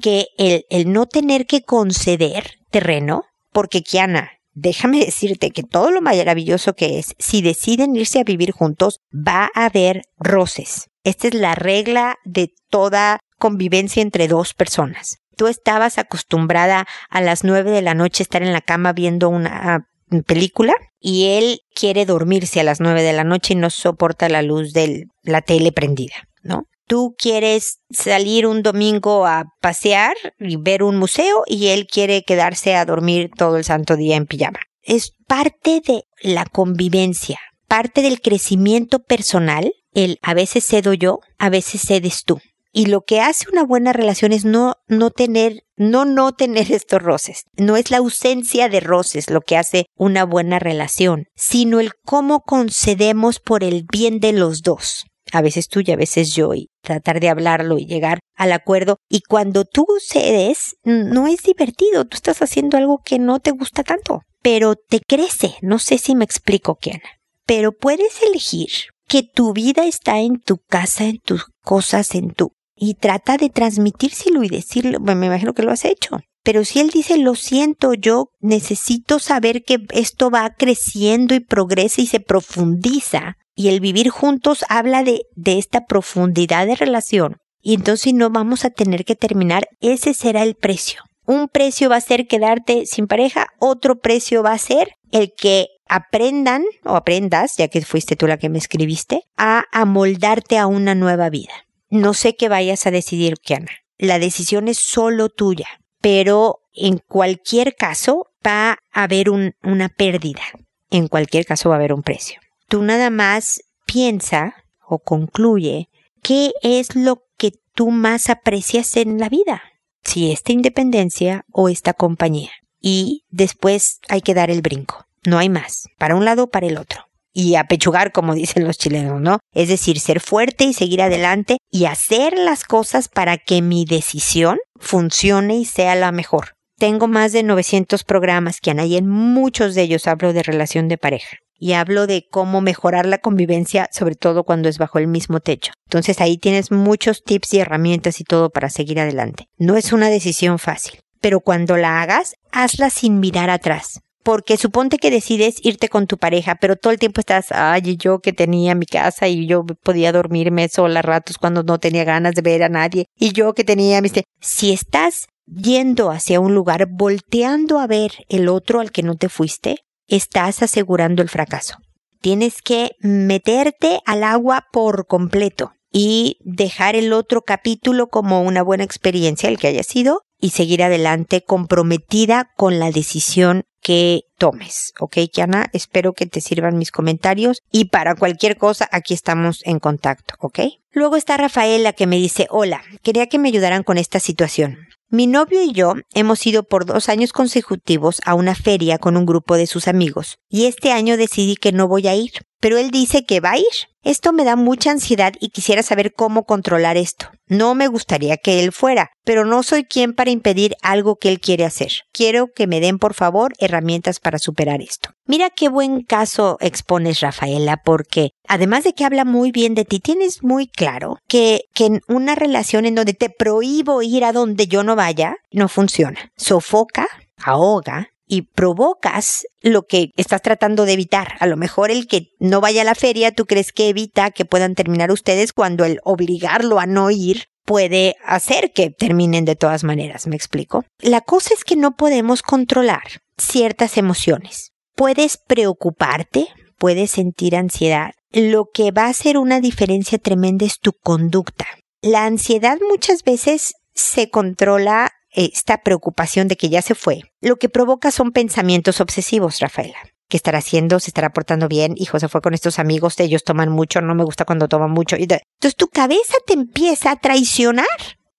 que 0.00 0.28
el, 0.38 0.64
el 0.70 0.92
no 0.92 1.06
tener 1.06 1.46
que 1.46 1.62
conceder 1.62 2.52
terreno, 2.70 3.24
porque 3.52 3.82
Kiana, 3.82 4.30
déjame 4.60 5.04
decirte 5.04 5.50
que 5.50 5.62
todo 5.62 5.90
lo 5.90 6.00
maravilloso 6.00 6.74
que 6.74 6.98
es, 6.98 7.14
si 7.18 7.42
deciden 7.42 7.96
irse 7.96 8.20
a 8.20 8.24
vivir 8.24 8.52
juntos, 8.52 9.00
va 9.12 9.50
a 9.54 9.66
haber 9.66 10.02
roces. 10.18 10.88
Esta 11.04 11.28
es 11.28 11.34
la 11.34 11.54
regla 11.54 12.16
de 12.24 12.52
toda 12.70 13.20
convivencia 13.38 14.02
entre 14.02 14.28
dos 14.28 14.54
personas. 14.54 15.18
Tú 15.36 15.46
estabas 15.46 15.98
acostumbrada 15.98 16.86
a 17.08 17.20
las 17.20 17.44
nueve 17.44 17.70
de 17.70 17.82
la 17.82 17.94
noche 17.94 18.22
estar 18.22 18.42
en 18.42 18.52
la 18.52 18.60
cama 18.60 18.92
viendo 18.92 19.28
una 19.28 19.86
película 20.26 20.74
y 21.00 21.36
él 21.36 21.60
quiere 21.74 22.06
dormirse 22.06 22.60
a 22.60 22.64
las 22.64 22.80
nueve 22.80 23.02
de 23.02 23.12
la 23.12 23.24
noche 23.24 23.54
y 23.54 23.56
no 23.56 23.70
soporta 23.70 24.28
la 24.28 24.42
luz 24.42 24.72
de 24.72 25.06
la 25.22 25.42
tele 25.42 25.70
prendida, 25.70 26.14
¿no? 26.42 26.64
Tú 26.88 27.14
quieres 27.18 27.80
salir 27.90 28.46
un 28.46 28.62
domingo 28.62 29.26
a 29.26 29.44
pasear 29.60 30.16
y 30.40 30.56
ver 30.56 30.82
un 30.82 30.96
museo 30.96 31.44
y 31.46 31.68
él 31.68 31.86
quiere 31.86 32.24
quedarse 32.24 32.74
a 32.74 32.86
dormir 32.86 33.30
todo 33.36 33.58
el 33.58 33.64
santo 33.64 33.94
día 33.94 34.16
en 34.16 34.26
pijama. 34.26 34.58
Es 34.82 35.12
parte 35.26 35.82
de 35.86 36.06
la 36.22 36.46
convivencia, 36.46 37.38
parte 37.66 38.00
del 38.00 38.22
crecimiento 38.22 39.00
personal, 39.00 39.70
el 39.92 40.18
a 40.22 40.32
veces 40.32 40.64
cedo 40.64 40.94
yo, 40.94 41.20
a 41.38 41.50
veces 41.50 41.82
cedes 41.82 42.24
tú. 42.24 42.40
Y 42.72 42.86
lo 42.86 43.02
que 43.02 43.20
hace 43.20 43.46
una 43.50 43.64
buena 43.64 43.92
relación 43.92 44.32
es 44.32 44.46
no, 44.46 44.76
no 44.86 45.10
tener, 45.10 45.64
no 45.76 46.06
no 46.06 46.32
tener 46.36 46.72
estos 46.72 47.02
roces. 47.02 47.44
No 47.56 47.76
es 47.76 47.90
la 47.90 47.98
ausencia 47.98 48.70
de 48.70 48.80
roces 48.80 49.28
lo 49.28 49.42
que 49.42 49.58
hace 49.58 49.86
una 49.94 50.24
buena 50.24 50.58
relación, 50.58 51.26
sino 51.34 51.80
el 51.80 51.92
cómo 52.06 52.40
concedemos 52.40 53.40
por 53.40 53.62
el 53.62 53.84
bien 53.90 54.20
de 54.20 54.32
los 54.32 54.62
dos. 54.62 55.07
A 55.32 55.42
veces 55.42 55.68
tú 55.68 55.80
y 55.84 55.90
a 55.90 55.96
veces 55.96 56.34
yo, 56.34 56.54
y 56.54 56.68
tratar 56.82 57.20
de 57.20 57.28
hablarlo 57.28 57.78
y 57.78 57.86
llegar 57.86 58.20
al 58.34 58.52
acuerdo. 58.52 58.96
Y 59.08 59.20
cuando 59.20 59.64
tú 59.64 59.86
cedes, 60.00 60.76
no 60.84 61.26
es 61.26 61.42
divertido. 61.42 62.04
Tú 62.06 62.16
estás 62.16 62.42
haciendo 62.42 62.76
algo 62.76 63.00
que 63.04 63.18
no 63.18 63.40
te 63.40 63.50
gusta 63.50 63.82
tanto, 63.82 64.22
pero 64.42 64.74
te 64.74 65.00
crece. 65.00 65.56
No 65.60 65.78
sé 65.78 65.98
si 65.98 66.14
me 66.14 66.24
explico, 66.24 66.76
Kiana. 66.76 67.18
Pero 67.46 67.72
puedes 67.72 68.22
elegir 68.22 68.68
que 69.06 69.22
tu 69.22 69.52
vida 69.52 69.86
está 69.86 70.20
en 70.20 70.38
tu 70.38 70.58
casa, 70.58 71.04
en 71.04 71.18
tus 71.18 71.46
cosas, 71.62 72.14
en 72.14 72.32
tu... 72.32 72.52
Y 72.78 72.94
trata 72.94 73.36
de 73.36 73.50
transmitírselo 73.50 74.44
y 74.44 74.48
decirlo. 74.48 74.98
Bueno, 75.00 75.20
me 75.20 75.26
imagino 75.26 75.52
que 75.52 75.62
lo 75.62 75.72
has 75.72 75.84
hecho. 75.84 76.20
Pero 76.44 76.64
si 76.64 76.80
él 76.80 76.90
dice, 76.90 77.18
lo 77.18 77.34
siento, 77.34 77.94
yo 77.94 78.30
necesito 78.40 79.18
saber 79.18 79.64
que 79.64 79.84
esto 79.90 80.30
va 80.30 80.50
creciendo 80.56 81.34
y 81.34 81.40
progresa 81.40 82.00
y 82.00 82.06
se 82.06 82.20
profundiza. 82.20 83.36
Y 83.54 83.68
el 83.68 83.80
vivir 83.80 84.08
juntos 84.08 84.64
habla 84.68 85.02
de, 85.02 85.22
de 85.34 85.58
esta 85.58 85.84
profundidad 85.86 86.66
de 86.66 86.76
relación. 86.76 87.36
Y 87.60 87.74
entonces 87.74 88.14
no 88.14 88.30
vamos 88.30 88.64
a 88.64 88.70
tener 88.70 89.04
que 89.04 89.16
terminar. 89.16 89.66
Ese 89.80 90.14
será 90.14 90.42
el 90.42 90.54
precio. 90.54 91.02
Un 91.26 91.48
precio 91.48 91.90
va 91.90 91.96
a 91.96 92.00
ser 92.00 92.26
quedarte 92.26 92.86
sin 92.86 93.06
pareja, 93.06 93.48
otro 93.58 93.98
precio 93.98 94.42
va 94.42 94.52
a 94.52 94.58
ser 94.58 94.92
el 95.12 95.32
que 95.36 95.66
aprendan 95.86 96.64
o 96.84 96.96
aprendas, 96.96 97.56
ya 97.58 97.68
que 97.68 97.82
fuiste 97.82 98.16
tú 98.16 98.26
la 98.26 98.38
que 98.38 98.48
me 98.48 98.56
escribiste, 98.56 99.24
a 99.36 99.64
amoldarte 99.72 100.56
a 100.56 100.66
una 100.66 100.94
nueva 100.94 101.28
vida. 101.28 101.52
No 101.90 102.14
sé 102.14 102.36
qué 102.36 102.48
vayas 102.48 102.86
a 102.86 102.90
decidir, 102.90 103.36
Kiana. 103.38 103.70
La 103.96 104.18
decisión 104.18 104.68
es 104.68 104.78
solo 104.78 105.28
tuya, 105.28 105.66
pero 106.00 106.60
en 106.74 106.98
cualquier 106.98 107.74
caso 107.74 108.26
va 108.46 108.78
a 108.92 109.02
haber 109.02 109.30
una 109.30 109.88
pérdida. 109.88 110.42
En 110.90 111.08
cualquier 111.08 111.44
caso 111.44 111.68
va 111.68 111.76
a 111.76 111.78
haber 111.78 111.92
un 111.92 112.02
precio. 112.02 112.40
Tú 112.68 112.82
nada 112.82 113.10
más 113.10 113.62
piensa 113.86 114.54
o 114.86 114.98
concluye 114.98 115.88
qué 116.22 116.52
es 116.62 116.94
lo 116.94 117.24
que 117.36 117.52
tú 117.74 117.90
más 117.90 118.30
aprecias 118.30 118.96
en 118.96 119.18
la 119.18 119.28
vida. 119.28 119.62
Si 120.02 120.30
esta 120.30 120.52
independencia 120.52 121.44
o 121.52 121.68
esta 121.68 121.92
compañía. 121.94 122.50
Y 122.80 123.24
después 123.30 124.00
hay 124.08 124.20
que 124.20 124.34
dar 124.34 124.50
el 124.50 124.62
brinco. 124.62 125.06
No 125.26 125.38
hay 125.38 125.48
más, 125.48 125.88
para 125.98 126.14
un 126.14 126.24
lado 126.24 126.44
o 126.44 126.50
para 126.50 126.66
el 126.66 126.78
otro. 126.78 127.07
Y 127.40 127.54
apechugar, 127.54 128.10
como 128.10 128.34
dicen 128.42 128.64
los 128.64 128.78
chilenos, 128.78 129.20
¿no? 129.20 129.38
Es 129.54 129.68
decir, 129.68 130.00
ser 130.00 130.18
fuerte 130.18 130.64
y 130.64 130.72
seguir 130.72 131.00
adelante 131.00 131.58
y 131.70 131.84
hacer 131.84 132.36
las 132.36 132.64
cosas 132.64 133.06
para 133.08 133.38
que 133.38 133.62
mi 133.62 133.84
decisión 133.84 134.58
funcione 134.74 135.56
y 135.56 135.64
sea 135.64 135.94
la 135.94 136.10
mejor. 136.10 136.54
Tengo 136.78 137.06
más 137.06 137.30
de 137.30 137.44
900 137.44 138.02
programas 138.02 138.60
que 138.60 138.72
y 138.72 138.96
en 138.96 139.08
muchos 139.08 139.76
de 139.76 139.82
ellos 139.82 140.08
hablo 140.08 140.32
de 140.32 140.42
relación 140.42 140.88
de 140.88 140.98
pareja 140.98 141.36
y 141.60 141.74
hablo 141.74 142.08
de 142.08 142.26
cómo 142.28 142.60
mejorar 142.60 143.06
la 143.06 143.18
convivencia, 143.18 143.88
sobre 143.92 144.16
todo 144.16 144.42
cuando 144.42 144.68
es 144.68 144.78
bajo 144.78 144.98
el 144.98 145.06
mismo 145.06 145.38
techo. 145.38 145.72
Entonces 145.86 146.20
ahí 146.20 146.38
tienes 146.38 146.72
muchos 146.72 147.22
tips 147.22 147.54
y 147.54 147.60
herramientas 147.60 148.20
y 148.20 148.24
todo 148.24 148.50
para 148.50 148.68
seguir 148.68 148.98
adelante. 148.98 149.46
No 149.58 149.76
es 149.76 149.92
una 149.92 150.08
decisión 150.08 150.58
fácil, 150.58 151.00
pero 151.20 151.38
cuando 151.40 151.76
la 151.76 152.02
hagas, 152.02 152.34
hazla 152.50 152.90
sin 152.90 153.20
mirar 153.20 153.50
atrás 153.50 154.00
porque 154.22 154.56
suponte 154.56 154.98
que 154.98 155.10
decides 155.10 155.56
irte 155.62 155.88
con 155.88 156.06
tu 156.06 156.18
pareja, 156.18 156.56
pero 156.56 156.76
todo 156.76 156.92
el 156.92 156.98
tiempo 156.98 157.20
estás, 157.20 157.46
ay, 157.50 157.96
yo 157.96 158.20
que 158.20 158.32
tenía 158.32 158.74
mi 158.74 158.86
casa 158.86 159.28
y 159.28 159.46
yo 159.46 159.64
podía 159.64 160.12
dormirme 160.12 160.68
sola 160.68 161.02
ratos 161.02 161.38
cuando 161.38 161.62
no 161.62 161.78
tenía 161.78 162.04
ganas 162.04 162.34
de 162.34 162.42
ver 162.42 162.62
a 162.62 162.68
nadie, 162.68 163.06
y 163.16 163.32
yo 163.32 163.54
que 163.54 163.64
tenía 163.64 164.00
mis... 164.00 164.12
Si 164.40 164.72
estás 164.72 165.26
yendo 165.46 166.10
hacia 166.10 166.40
un 166.40 166.54
lugar, 166.54 166.86
volteando 166.90 167.78
a 167.78 167.86
ver 167.86 168.12
el 168.28 168.48
otro 168.48 168.80
al 168.80 168.92
que 168.92 169.02
no 169.02 169.16
te 169.16 169.28
fuiste, 169.28 169.78
estás 170.06 170.62
asegurando 170.62 171.22
el 171.22 171.28
fracaso. 171.28 171.76
Tienes 172.20 172.62
que 172.62 172.92
meterte 173.00 174.00
al 174.04 174.24
agua 174.24 174.66
por 174.72 175.06
completo 175.06 175.72
y 175.92 176.36
dejar 176.40 176.96
el 176.96 177.12
otro 177.12 177.42
capítulo 177.42 178.08
como 178.08 178.42
una 178.42 178.62
buena 178.62 178.84
experiencia, 178.84 179.48
el 179.48 179.58
que 179.58 179.68
haya 179.68 179.82
sido, 179.82 180.22
y 180.40 180.50
seguir 180.50 180.82
adelante 180.82 181.42
comprometida 181.42 182.50
con 182.56 182.78
la 182.78 182.90
decisión 182.90 183.64
que 183.82 184.22
tomes. 184.38 184.92
¿Ok, 185.00 185.16
Kiana? 185.32 185.68
Espero 185.72 186.12
que 186.12 186.26
te 186.26 186.40
sirvan 186.40 186.78
mis 186.78 186.90
comentarios 186.90 187.62
y 187.70 187.86
para 187.86 188.14
cualquier 188.14 188.56
cosa 188.56 188.88
aquí 188.92 189.14
estamos 189.14 189.60
en 189.64 189.78
contacto. 189.78 190.34
¿Ok? 190.40 190.60
Luego 190.92 191.16
está 191.16 191.36
Rafaela 191.36 191.92
que 191.92 192.06
me 192.06 192.16
dice, 192.16 192.46
hola, 192.50 192.82
quería 193.02 193.26
que 193.26 193.38
me 193.38 193.48
ayudaran 193.48 193.82
con 193.82 193.98
esta 193.98 194.20
situación. 194.20 194.78
Mi 195.10 195.26
novio 195.26 195.62
y 195.62 195.72
yo 195.72 195.94
hemos 196.12 196.46
ido 196.46 196.64
por 196.64 196.84
dos 196.84 197.08
años 197.08 197.32
consecutivos 197.32 198.20
a 198.26 198.34
una 198.34 198.54
feria 198.54 198.98
con 198.98 199.16
un 199.16 199.24
grupo 199.24 199.56
de 199.56 199.66
sus 199.66 199.88
amigos 199.88 200.36
y 200.50 200.66
este 200.66 200.92
año 200.92 201.16
decidí 201.16 201.56
que 201.56 201.72
no 201.72 201.88
voy 201.88 202.08
a 202.08 202.14
ir, 202.14 202.32
pero 202.60 202.78
él 202.78 202.90
dice 202.90 203.24
que 203.24 203.40
va 203.40 203.52
a 203.52 203.58
ir. 203.58 203.64
Esto 204.02 204.32
me 204.32 204.44
da 204.44 204.56
mucha 204.56 204.90
ansiedad 204.90 205.34
y 205.38 205.50
quisiera 205.50 205.82
saber 205.82 206.14
cómo 206.14 206.44
controlar 206.44 206.96
esto. 206.96 207.30
No 207.46 207.74
me 207.74 207.88
gustaría 207.88 208.36
que 208.36 208.60
él 208.60 208.72
fuera, 208.72 209.10
pero 209.24 209.44
no 209.44 209.62
soy 209.62 209.84
quien 209.84 210.14
para 210.14 210.30
impedir 210.30 210.76
algo 210.82 211.16
que 211.16 211.28
él 211.28 211.40
quiere 211.40 211.64
hacer. 211.64 211.92
Quiero 212.12 212.48
que 212.54 212.66
me 212.66 212.80
den, 212.80 212.98
por 212.98 213.14
favor, 213.14 213.52
herramientas 213.58 214.18
para 214.20 214.38
superar 214.38 214.80
esto. 214.80 215.10
Mira 215.26 215.50
qué 215.50 215.68
buen 215.68 216.02
caso 216.02 216.56
expones, 216.60 217.20
Rafaela, 217.20 217.82
porque 217.84 218.30
además 218.48 218.84
de 218.84 218.94
que 218.94 219.04
habla 219.04 219.24
muy 219.24 219.52
bien 219.52 219.74
de 219.74 219.84
ti, 219.84 220.00
tienes 220.00 220.42
muy 220.42 220.68
claro 220.68 221.18
que, 221.28 221.64
que 221.74 221.86
en 221.86 222.00
una 222.08 222.34
relación 222.34 222.86
en 222.86 222.94
donde 222.94 223.14
te 223.14 223.28
prohíbo 223.28 224.00
ir 224.00 224.24
a 224.24 224.32
donde 224.32 224.68
yo 224.68 224.84
no 224.84 224.96
vaya, 224.96 225.36
no 225.50 225.68
funciona. 225.68 226.30
Sofoca, 226.36 227.08
ahoga 227.36 228.08
y 228.28 228.42
provocas 228.42 229.46
lo 229.62 229.82
que 229.82 230.10
estás 230.16 230.42
tratando 230.42 230.84
de 230.84 230.92
evitar. 230.92 231.34
A 231.40 231.46
lo 231.46 231.56
mejor 231.56 231.90
el 231.90 232.06
que 232.06 232.28
no 232.38 232.60
vaya 232.60 232.82
a 232.82 232.84
la 232.84 232.94
feria, 232.94 233.32
tú 233.32 233.46
crees 233.46 233.72
que 233.72 233.88
evita 233.88 234.30
que 234.30 234.44
puedan 234.44 234.74
terminar 234.74 235.10
ustedes 235.10 235.52
cuando 235.52 235.84
el 235.84 236.00
obligarlo 236.04 236.78
a 236.78 236.86
no 236.86 237.10
ir 237.10 237.46
puede 237.64 238.16
hacer 238.24 238.72
que 238.72 238.90
terminen 238.90 239.44
de 239.44 239.56
todas 239.56 239.84
maneras, 239.84 240.26
¿me 240.26 240.36
explico? 240.36 240.84
La 241.00 241.20
cosa 241.20 241.52
es 241.52 241.64
que 241.64 241.76
no 241.76 241.96
podemos 241.96 242.42
controlar 242.42 243.02
ciertas 243.36 243.98
emociones. 243.98 244.72
Puedes 244.96 245.36
preocuparte, 245.36 246.48
puedes 246.78 247.10
sentir 247.10 247.56
ansiedad. 247.56 248.12
Lo 248.30 248.70
que 248.72 248.90
va 248.90 249.04
a 249.04 249.10
hacer 249.10 249.36
una 249.36 249.60
diferencia 249.60 250.18
tremenda 250.18 250.64
es 250.64 250.78
tu 250.80 250.92
conducta. 250.92 251.66
La 252.00 252.24
ansiedad 252.24 252.78
muchas 252.88 253.22
veces 253.22 253.74
se 253.94 254.30
controla 254.30 255.10
esta 255.32 255.82
preocupación 255.82 256.48
de 256.48 256.56
que 256.56 256.68
ya 256.68 256.82
se 256.82 256.94
fue, 256.94 257.22
lo 257.40 257.56
que 257.56 257.68
provoca 257.68 258.10
son 258.10 258.32
pensamientos 258.32 259.00
obsesivos, 259.00 259.60
Rafaela. 259.60 259.98
¿Qué 260.28 260.36
estará 260.36 260.58
haciendo? 260.58 261.00
¿Se 261.00 261.08
estará 261.10 261.30
portando 261.30 261.68
bien? 261.68 261.94
Hijo, 261.96 262.20
se 262.20 262.28
fue 262.28 262.42
con 262.42 262.52
estos 262.52 262.78
amigos, 262.78 263.18
ellos 263.18 263.44
toman 263.44 263.70
mucho, 263.70 264.02
no 264.02 264.14
me 264.14 264.24
gusta 264.24 264.44
cuando 264.44 264.68
toman 264.68 264.90
mucho. 264.90 265.16
Entonces 265.16 265.74
tu 265.76 265.88
cabeza 265.88 266.34
te 266.46 266.52
empieza 266.52 267.10
a 267.10 267.16
traicionar. 267.16 267.86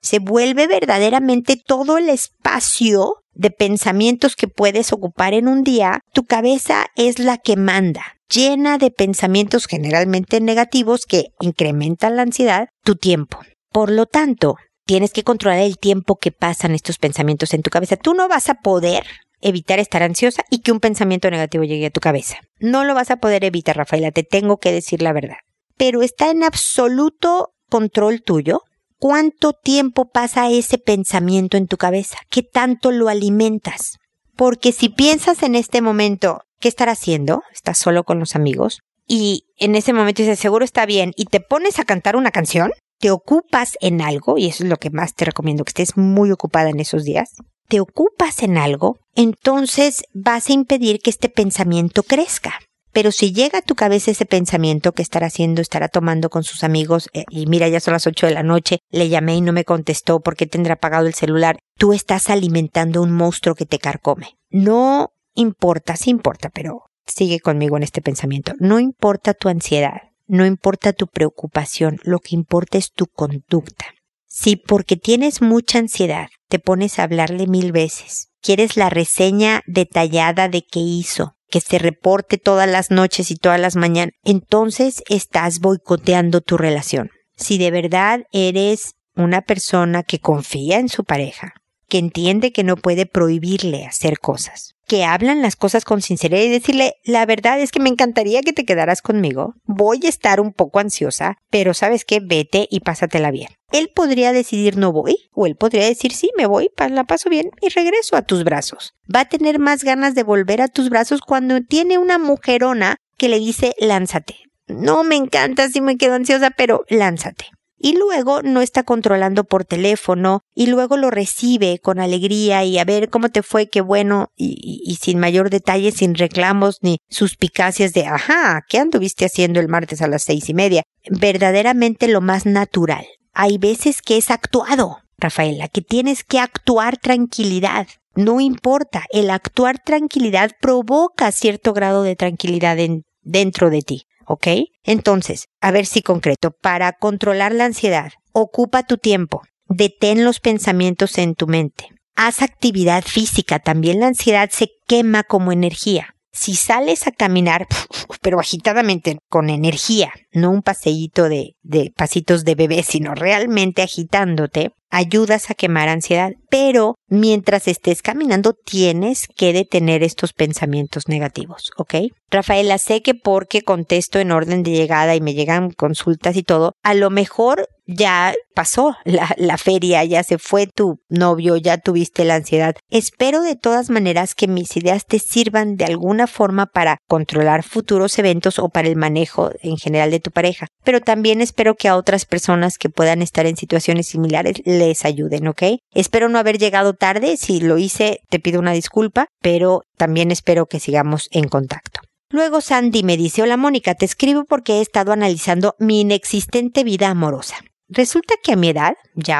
Se 0.01 0.19
vuelve 0.19 0.67
verdaderamente 0.67 1.57
todo 1.57 1.97
el 1.97 2.09
espacio 2.09 3.15
de 3.33 3.49
pensamientos 3.49 4.35
que 4.35 4.47
puedes 4.47 4.93
ocupar 4.93 5.33
en 5.33 5.47
un 5.47 5.63
día. 5.63 6.01
Tu 6.13 6.25
cabeza 6.25 6.85
es 6.95 7.17
la 7.17 7.37
que 7.37 7.55
manda 7.55 8.19
llena 8.29 8.77
de 8.77 8.91
pensamientos 8.91 9.65
generalmente 9.65 10.39
negativos 10.39 11.05
que 11.05 11.29
incrementan 11.41 12.15
la 12.15 12.21
ansiedad, 12.21 12.69
tu 12.83 12.95
tiempo. 12.95 13.39
Por 13.71 13.91
lo 13.91 14.05
tanto, 14.05 14.55
tienes 14.89 15.11
que 15.11 15.23
controlar 15.23 15.59
el 15.59 15.77
tiempo 15.77 16.15
que 16.15 16.31
pasan 16.31 16.73
estos 16.73 16.97
pensamientos 16.97 17.53
en 17.53 17.61
tu 17.61 17.69
cabeza. 17.69 17.95
Tú 17.95 18.15
no 18.15 18.27
vas 18.27 18.49
a 18.49 18.55
poder 18.55 19.03
evitar 19.39 19.77
estar 19.77 20.01
ansiosa 20.01 20.43
y 20.49 20.61
que 20.61 20.71
un 20.71 20.79
pensamiento 20.79 21.29
negativo 21.29 21.63
llegue 21.63 21.85
a 21.85 21.91
tu 21.91 21.99
cabeza. 21.99 22.37
No 22.59 22.83
lo 22.83 22.95
vas 22.95 23.11
a 23.11 23.17
poder 23.17 23.43
evitar, 23.43 23.77
Rafaela, 23.77 24.09
te 24.09 24.23
tengo 24.23 24.57
que 24.57 24.71
decir 24.71 25.03
la 25.03 25.13
verdad. 25.13 25.37
Pero 25.77 26.01
está 26.01 26.31
en 26.31 26.43
absoluto 26.43 27.49
control 27.69 28.23
tuyo 28.23 28.63
cuánto 28.97 29.53
tiempo 29.53 30.09
pasa 30.09 30.49
ese 30.49 30.79
pensamiento 30.79 31.55
en 31.55 31.67
tu 31.67 31.77
cabeza, 31.77 32.17
qué 32.31 32.41
tanto 32.41 32.89
lo 32.89 33.09
alimentas. 33.09 33.97
Porque 34.35 34.71
si 34.71 34.89
piensas 34.89 35.43
en 35.43 35.53
este 35.53 35.83
momento, 35.83 36.41
¿qué 36.59 36.67
estar 36.67 36.89
haciendo? 36.89 37.43
Estás 37.53 37.77
solo 37.77 38.05
con 38.05 38.17
los 38.17 38.35
amigos. 38.35 38.79
Y 39.05 39.43
en 39.57 39.75
ese 39.75 39.93
momento 39.93 40.23
dices, 40.23 40.39
seguro 40.39 40.65
está 40.65 40.87
bien, 40.87 41.13
y 41.15 41.25
te 41.25 41.41
pones 41.41 41.77
a 41.77 41.85
cantar 41.85 42.15
una 42.15 42.31
canción, 42.31 42.71
te 42.99 43.11
ocupas 43.11 43.77
en 43.81 44.01
algo, 44.01 44.37
y 44.37 44.47
eso 44.47 44.63
es 44.63 44.69
lo 44.69 44.77
que 44.77 44.89
más 44.89 45.15
te 45.15 45.25
recomiendo, 45.25 45.63
que 45.63 45.69
estés 45.69 45.97
muy 45.97 46.31
ocupada 46.31 46.69
en 46.69 46.79
esos 46.79 47.03
días, 47.03 47.35
te 47.67 47.79
ocupas 47.79 48.43
en 48.43 48.57
algo, 48.57 48.97
entonces 49.15 50.03
vas 50.13 50.49
a 50.49 50.53
impedir 50.53 50.99
que 50.99 51.09
este 51.09 51.29
pensamiento 51.29 52.03
crezca. 52.03 52.59
Pero 52.91 53.11
si 53.11 53.31
llega 53.31 53.59
a 53.59 53.61
tu 53.61 53.75
cabeza 53.75 54.09
ese 54.11 54.25
pensamiento 54.25 54.93
que 54.93 55.03
estará 55.03 55.27
haciendo, 55.27 55.61
estará 55.61 55.89
tomando 55.89 56.29
con 56.29 56.43
sus 56.43 56.63
amigos, 56.63 57.09
eh, 57.13 57.23
y 57.29 57.45
mira, 57.45 57.67
ya 57.67 57.79
son 57.79 57.93
las 57.93 58.07
ocho 58.07 58.25
de 58.25 58.33
la 58.33 58.43
noche, 58.43 58.79
le 58.89 59.09
llamé 59.09 59.35
y 59.35 59.41
no 59.41 59.53
me 59.53 59.63
contestó 59.63 60.21
porque 60.21 60.47
tendrá 60.47 60.73
apagado 60.73 61.05
el 61.05 61.13
celular, 61.13 61.59
tú 61.77 61.93
estás 61.93 62.29
alimentando 62.29 63.03
un 63.03 63.11
monstruo 63.11 63.53
que 63.53 63.67
te 63.67 63.77
carcome. 63.77 64.37
No 64.49 65.13
importa, 65.35 65.95
sí 65.95 66.09
importa, 66.09 66.49
pero 66.49 66.85
sigue 67.05 67.39
conmigo 67.39 67.77
en 67.77 67.83
este 67.83 68.01
pensamiento. 68.01 68.53
No 68.59 68.79
importa 68.79 69.35
tu 69.35 69.49
ansiedad, 69.49 70.08
no 70.29 70.45
importa 70.45 70.93
tu 70.93 71.07
preocupación, 71.07 71.99
lo 72.03 72.19
que 72.19 72.35
importa 72.35 72.77
es 72.77 72.93
tu 72.93 73.07
conducta. 73.07 73.85
Si 74.27 74.55
porque 74.55 74.95
tienes 74.95 75.41
mucha 75.41 75.79
ansiedad 75.79 76.29
te 76.47 76.59
pones 76.59 76.99
a 76.99 77.03
hablarle 77.03 77.47
mil 77.47 77.71
veces, 77.71 78.29
quieres 78.41 78.77
la 78.77 78.89
reseña 78.89 79.61
detallada 79.65 80.47
de 80.47 80.61
qué 80.61 80.79
hizo, 80.79 81.35
que 81.49 81.61
se 81.61 81.79
reporte 81.79 82.37
todas 82.37 82.69
las 82.69 82.91
noches 82.91 83.31
y 83.31 83.35
todas 83.35 83.59
las 83.59 83.75
mañanas, 83.75 84.13
entonces 84.23 85.03
estás 85.09 85.59
boicoteando 85.59 86.41
tu 86.41 86.57
relación. 86.57 87.09
Si 87.35 87.57
de 87.57 87.71
verdad 87.71 88.21
eres 88.31 88.93
una 89.15 89.41
persona 89.41 90.03
que 90.03 90.19
confía 90.19 90.77
en 90.77 90.89
su 90.89 91.03
pareja, 91.03 91.53
que 91.87 91.97
entiende 91.97 92.51
que 92.51 92.63
no 92.63 92.77
puede 92.77 93.07
prohibirle 93.07 93.85
hacer 93.85 94.19
cosas, 94.19 94.75
que 94.89 95.05
hablan 95.05 95.43
las 95.43 95.55
cosas 95.55 95.85
con 95.85 96.01
sinceridad 96.01 96.41
y 96.41 96.49
decirle, 96.49 96.95
la 97.05 97.27
verdad 97.27 97.59
es 97.61 97.71
que 97.71 97.79
me 97.79 97.89
encantaría 97.89 98.41
que 98.41 98.53
te 98.53 98.65
quedaras 98.65 99.03
conmigo, 99.03 99.53
voy 99.65 99.99
a 100.03 100.09
estar 100.09 100.41
un 100.41 100.51
poco 100.51 100.79
ansiosa, 100.79 101.37
pero 101.51 101.75
sabes 101.75 102.05
qué, 102.05 102.19
vete 102.19 102.67
y 102.71 102.79
pásatela 102.79 103.29
bien. 103.29 103.49
Él 103.71 103.91
podría 103.93 104.33
decidir 104.33 104.77
no 104.77 104.91
voy, 104.91 105.29
o 105.31 105.45
él 105.45 105.55
podría 105.55 105.85
decir 105.85 106.11
sí, 106.11 106.31
me 106.35 106.47
voy, 106.47 106.71
la 106.89 107.03
paso 107.03 107.29
bien 107.29 107.51
y 107.61 107.69
regreso 107.69 108.17
a 108.17 108.23
tus 108.23 108.43
brazos. 108.43 108.95
Va 109.15 109.21
a 109.21 109.29
tener 109.29 109.59
más 109.59 109.83
ganas 109.83 110.15
de 110.15 110.23
volver 110.23 110.59
a 110.59 110.67
tus 110.69 110.89
brazos 110.89 111.21
cuando 111.21 111.61
tiene 111.61 111.99
una 111.99 112.17
mujerona 112.17 112.97
que 113.15 113.29
le 113.29 113.37
dice 113.37 113.75
lánzate. 113.79 114.37
No 114.67 115.03
me 115.03 115.17
encanta 115.17 115.69
si 115.69 115.81
me 115.81 115.97
quedo 115.97 116.15
ansiosa, 116.15 116.49
pero 116.49 116.83
lánzate 116.89 117.45
y 117.79 117.97
luego 117.97 118.41
no 118.41 118.61
está 118.61 118.83
controlando 118.83 119.45
por 119.45 119.65
teléfono 119.65 120.43
y 120.53 120.67
luego 120.67 120.97
lo 120.97 121.09
recibe 121.09 121.79
con 121.79 121.99
alegría 121.99 122.63
y 122.65 122.77
a 122.77 122.83
ver 122.83 123.09
cómo 123.09 123.29
te 123.29 123.41
fue, 123.41 123.69
qué 123.69 123.81
bueno 123.81 124.31
y, 124.35 124.97
sin 125.01 125.19
mayor 125.19 125.49
detalle, 125.49 125.91
sin 125.91 126.15
reclamos 126.15 126.79
ni 126.81 126.97
suspicacias 127.09 127.93
de 127.93 128.05
ajá, 128.05 128.63
¿qué 128.67 128.79
anduviste 128.79 129.25
haciendo 129.25 129.59
el 129.59 129.69
martes 129.69 130.01
a 130.01 130.07
las 130.07 130.23
seis 130.23 130.49
y 130.49 130.53
media? 130.53 130.83
Verdaderamente 131.09 132.07
lo 132.07 132.21
más 132.21 132.45
natural. 132.45 133.05
Hay 133.33 133.57
veces 133.57 134.01
que 134.01 134.17
es 134.17 134.29
actuado, 134.31 134.97
Rafaela, 135.17 135.69
que 135.69 135.81
tienes 135.81 136.23
que 136.23 136.39
actuar 136.39 136.97
tranquilidad. 136.97 137.87
No 138.15 138.41
importa, 138.41 139.05
el 139.11 139.29
actuar 139.29 139.79
tranquilidad 139.79 140.51
provoca 140.59 141.31
cierto 141.31 141.73
grado 141.73 142.03
de 142.03 142.17
tranquilidad 142.17 142.77
en, 142.79 143.03
dentro 143.21 143.69
de 143.69 143.81
ti. 143.81 144.08
¿Ok? 144.29 144.47
Entonces, 144.83 145.47
a 145.59 145.71
ver 145.71 145.87
si 145.87 146.01
concreto, 146.03 146.51
para 146.51 146.93
controlar 146.93 147.51
la 147.51 147.65
ansiedad, 147.65 148.11
ocupa 148.31 148.83
tu 148.83 148.97
tiempo, 148.97 149.41
detén 149.67 150.23
los 150.23 150.39
pensamientos 150.39 151.17
en 151.17 151.33
tu 151.33 151.47
mente, 151.47 151.87
haz 152.15 152.43
actividad 152.43 153.03
física, 153.03 153.57
también 153.57 153.99
la 153.99 154.07
ansiedad 154.07 154.49
se 154.51 154.69
quema 154.87 155.23
como 155.23 155.51
energía. 155.51 156.15
Si 156.31 156.53
sales 156.53 157.07
a 157.07 157.11
caminar, 157.11 157.65
pero 158.21 158.39
agitadamente, 158.39 159.17
con 159.29 159.49
energía, 159.49 160.13
no 160.31 160.51
un 160.51 160.61
paseíto 160.61 161.29
de, 161.29 161.55
pasitos 161.95 162.43
de 162.45 162.55
bebé, 162.55 162.83
sino 162.83 163.15
realmente 163.15 163.81
agitándote, 163.81 164.71
ayudas 164.89 165.49
a 165.49 165.53
quemar 165.53 165.89
ansiedad, 165.89 166.31
pero 166.49 166.95
mientras 167.07 167.67
estés 167.67 168.01
caminando 168.01 168.53
tienes 168.53 169.27
que 169.27 169.53
detener 169.53 170.03
estos 170.03 170.33
pensamientos 170.33 171.07
negativos, 171.07 171.71
¿ok? 171.77 171.95
Rafaela, 172.31 172.77
sé 172.77 173.01
que 173.01 173.15
porque 173.15 173.61
contesto 173.61 174.19
en 174.19 174.31
orden 174.31 174.63
de 174.63 174.71
llegada 174.71 175.15
y 175.15 175.21
me 175.21 175.33
llegan 175.33 175.71
consultas 175.71 176.35
y 176.35 176.43
todo, 176.43 176.73
a 176.83 176.93
lo 176.93 177.09
mejor 177.09 177.67
ya 177.87 178.35
pasó 178.53 178.95
la, 179.03 179.33
la, 179.37 179.57
feria, 179.57 180.03
ya 180.03 180.21
se 180.21 180.37
fue 180.37 180.67
tu 180.67 180.99
novio, 181.09 181.57
ya 181.57 181.79
tuviste 181.79 182.23
la 182.23 182.35
ansiedad. 182.35 182.75
Espero 182.89 183.41
de 183.41 183.55
todas 183.55 183.89
maneras 183.89 184.35
que 184.35 184.47
mis 184.47 184.77
ideas 184.77 185.05
te 185.07 185.17
sirvan 185.17 185.75
de 185.75 185.85
alguna 185.85 186.27
forma 186.27 186.67
para 186.67 186.97
controlar 187.07 187.63
futuros 187.63 188.19
eventos 188.19 188.59
o 188.59 188.69
para 188.69 188.87
el 188.87 188.95
manejo 188.95 189.49
en 189.63 189.77
general 189.77 190.11
de 190.11 190.18
tu 190.19 190.31
pareja, 190.31 190.67
pero 190.83 191.01
también 191.01 191.41
espero 191.41 191.75
que 191.75 191.87
a 191.87 191.95
otras 191.95 192.25
personas 192.25 192.77
que 192.77 192.89
puedan 192.89 193.21
estar 193.21 193.45
en 193.45 193.57
situaciones 193.57 194.07
similares 194.07 194.61
les 194.65 195.05
ayuden, 195.05 195.47
¿ok? 195.47 195.63
Espero 195.93 196.29
no 196.29 196.39
haber 196.39 196.57
llegado 196.57 196.93
tarde, 196.93 197.37
si 197.37 197.59
lo 197.61 197.77
hice 197.77 198.21
te 198.29 198.39
pido 198.39 198.59
una 198.59 198.73
disculpa, 198.73 199.27
pero 199.41 199.83
también 199.97 200.31
espero 200.31 200.65
que 200.65 200.79
sigamos 200.79 201.27
en 201.31 201.47
contacto. 201.47 202.01
Luego 202.31 202.61
Sandy 202.61 203.03
me 203.03 203.17
dice, 203.17 203.41
hola 203.41 203.57
Mónica, 203.57 203.95
te 203.95 204.05
escribo 204.05 204.45
porque 204.45 204.73
he 204.73 204.81
estado 204.81 205.11
analizando 205.11 205.75
mi 205.79 206.01
inexistente 206.01 206.83
vida 206.83 207.09
amorosa. 207.09 207.55
Resulta 207.87 208.35
que 208.43 208.53
a 208.53 208.55
mi 208.55 208.69
edad, 208.69 208.93
ya 209.15 209.39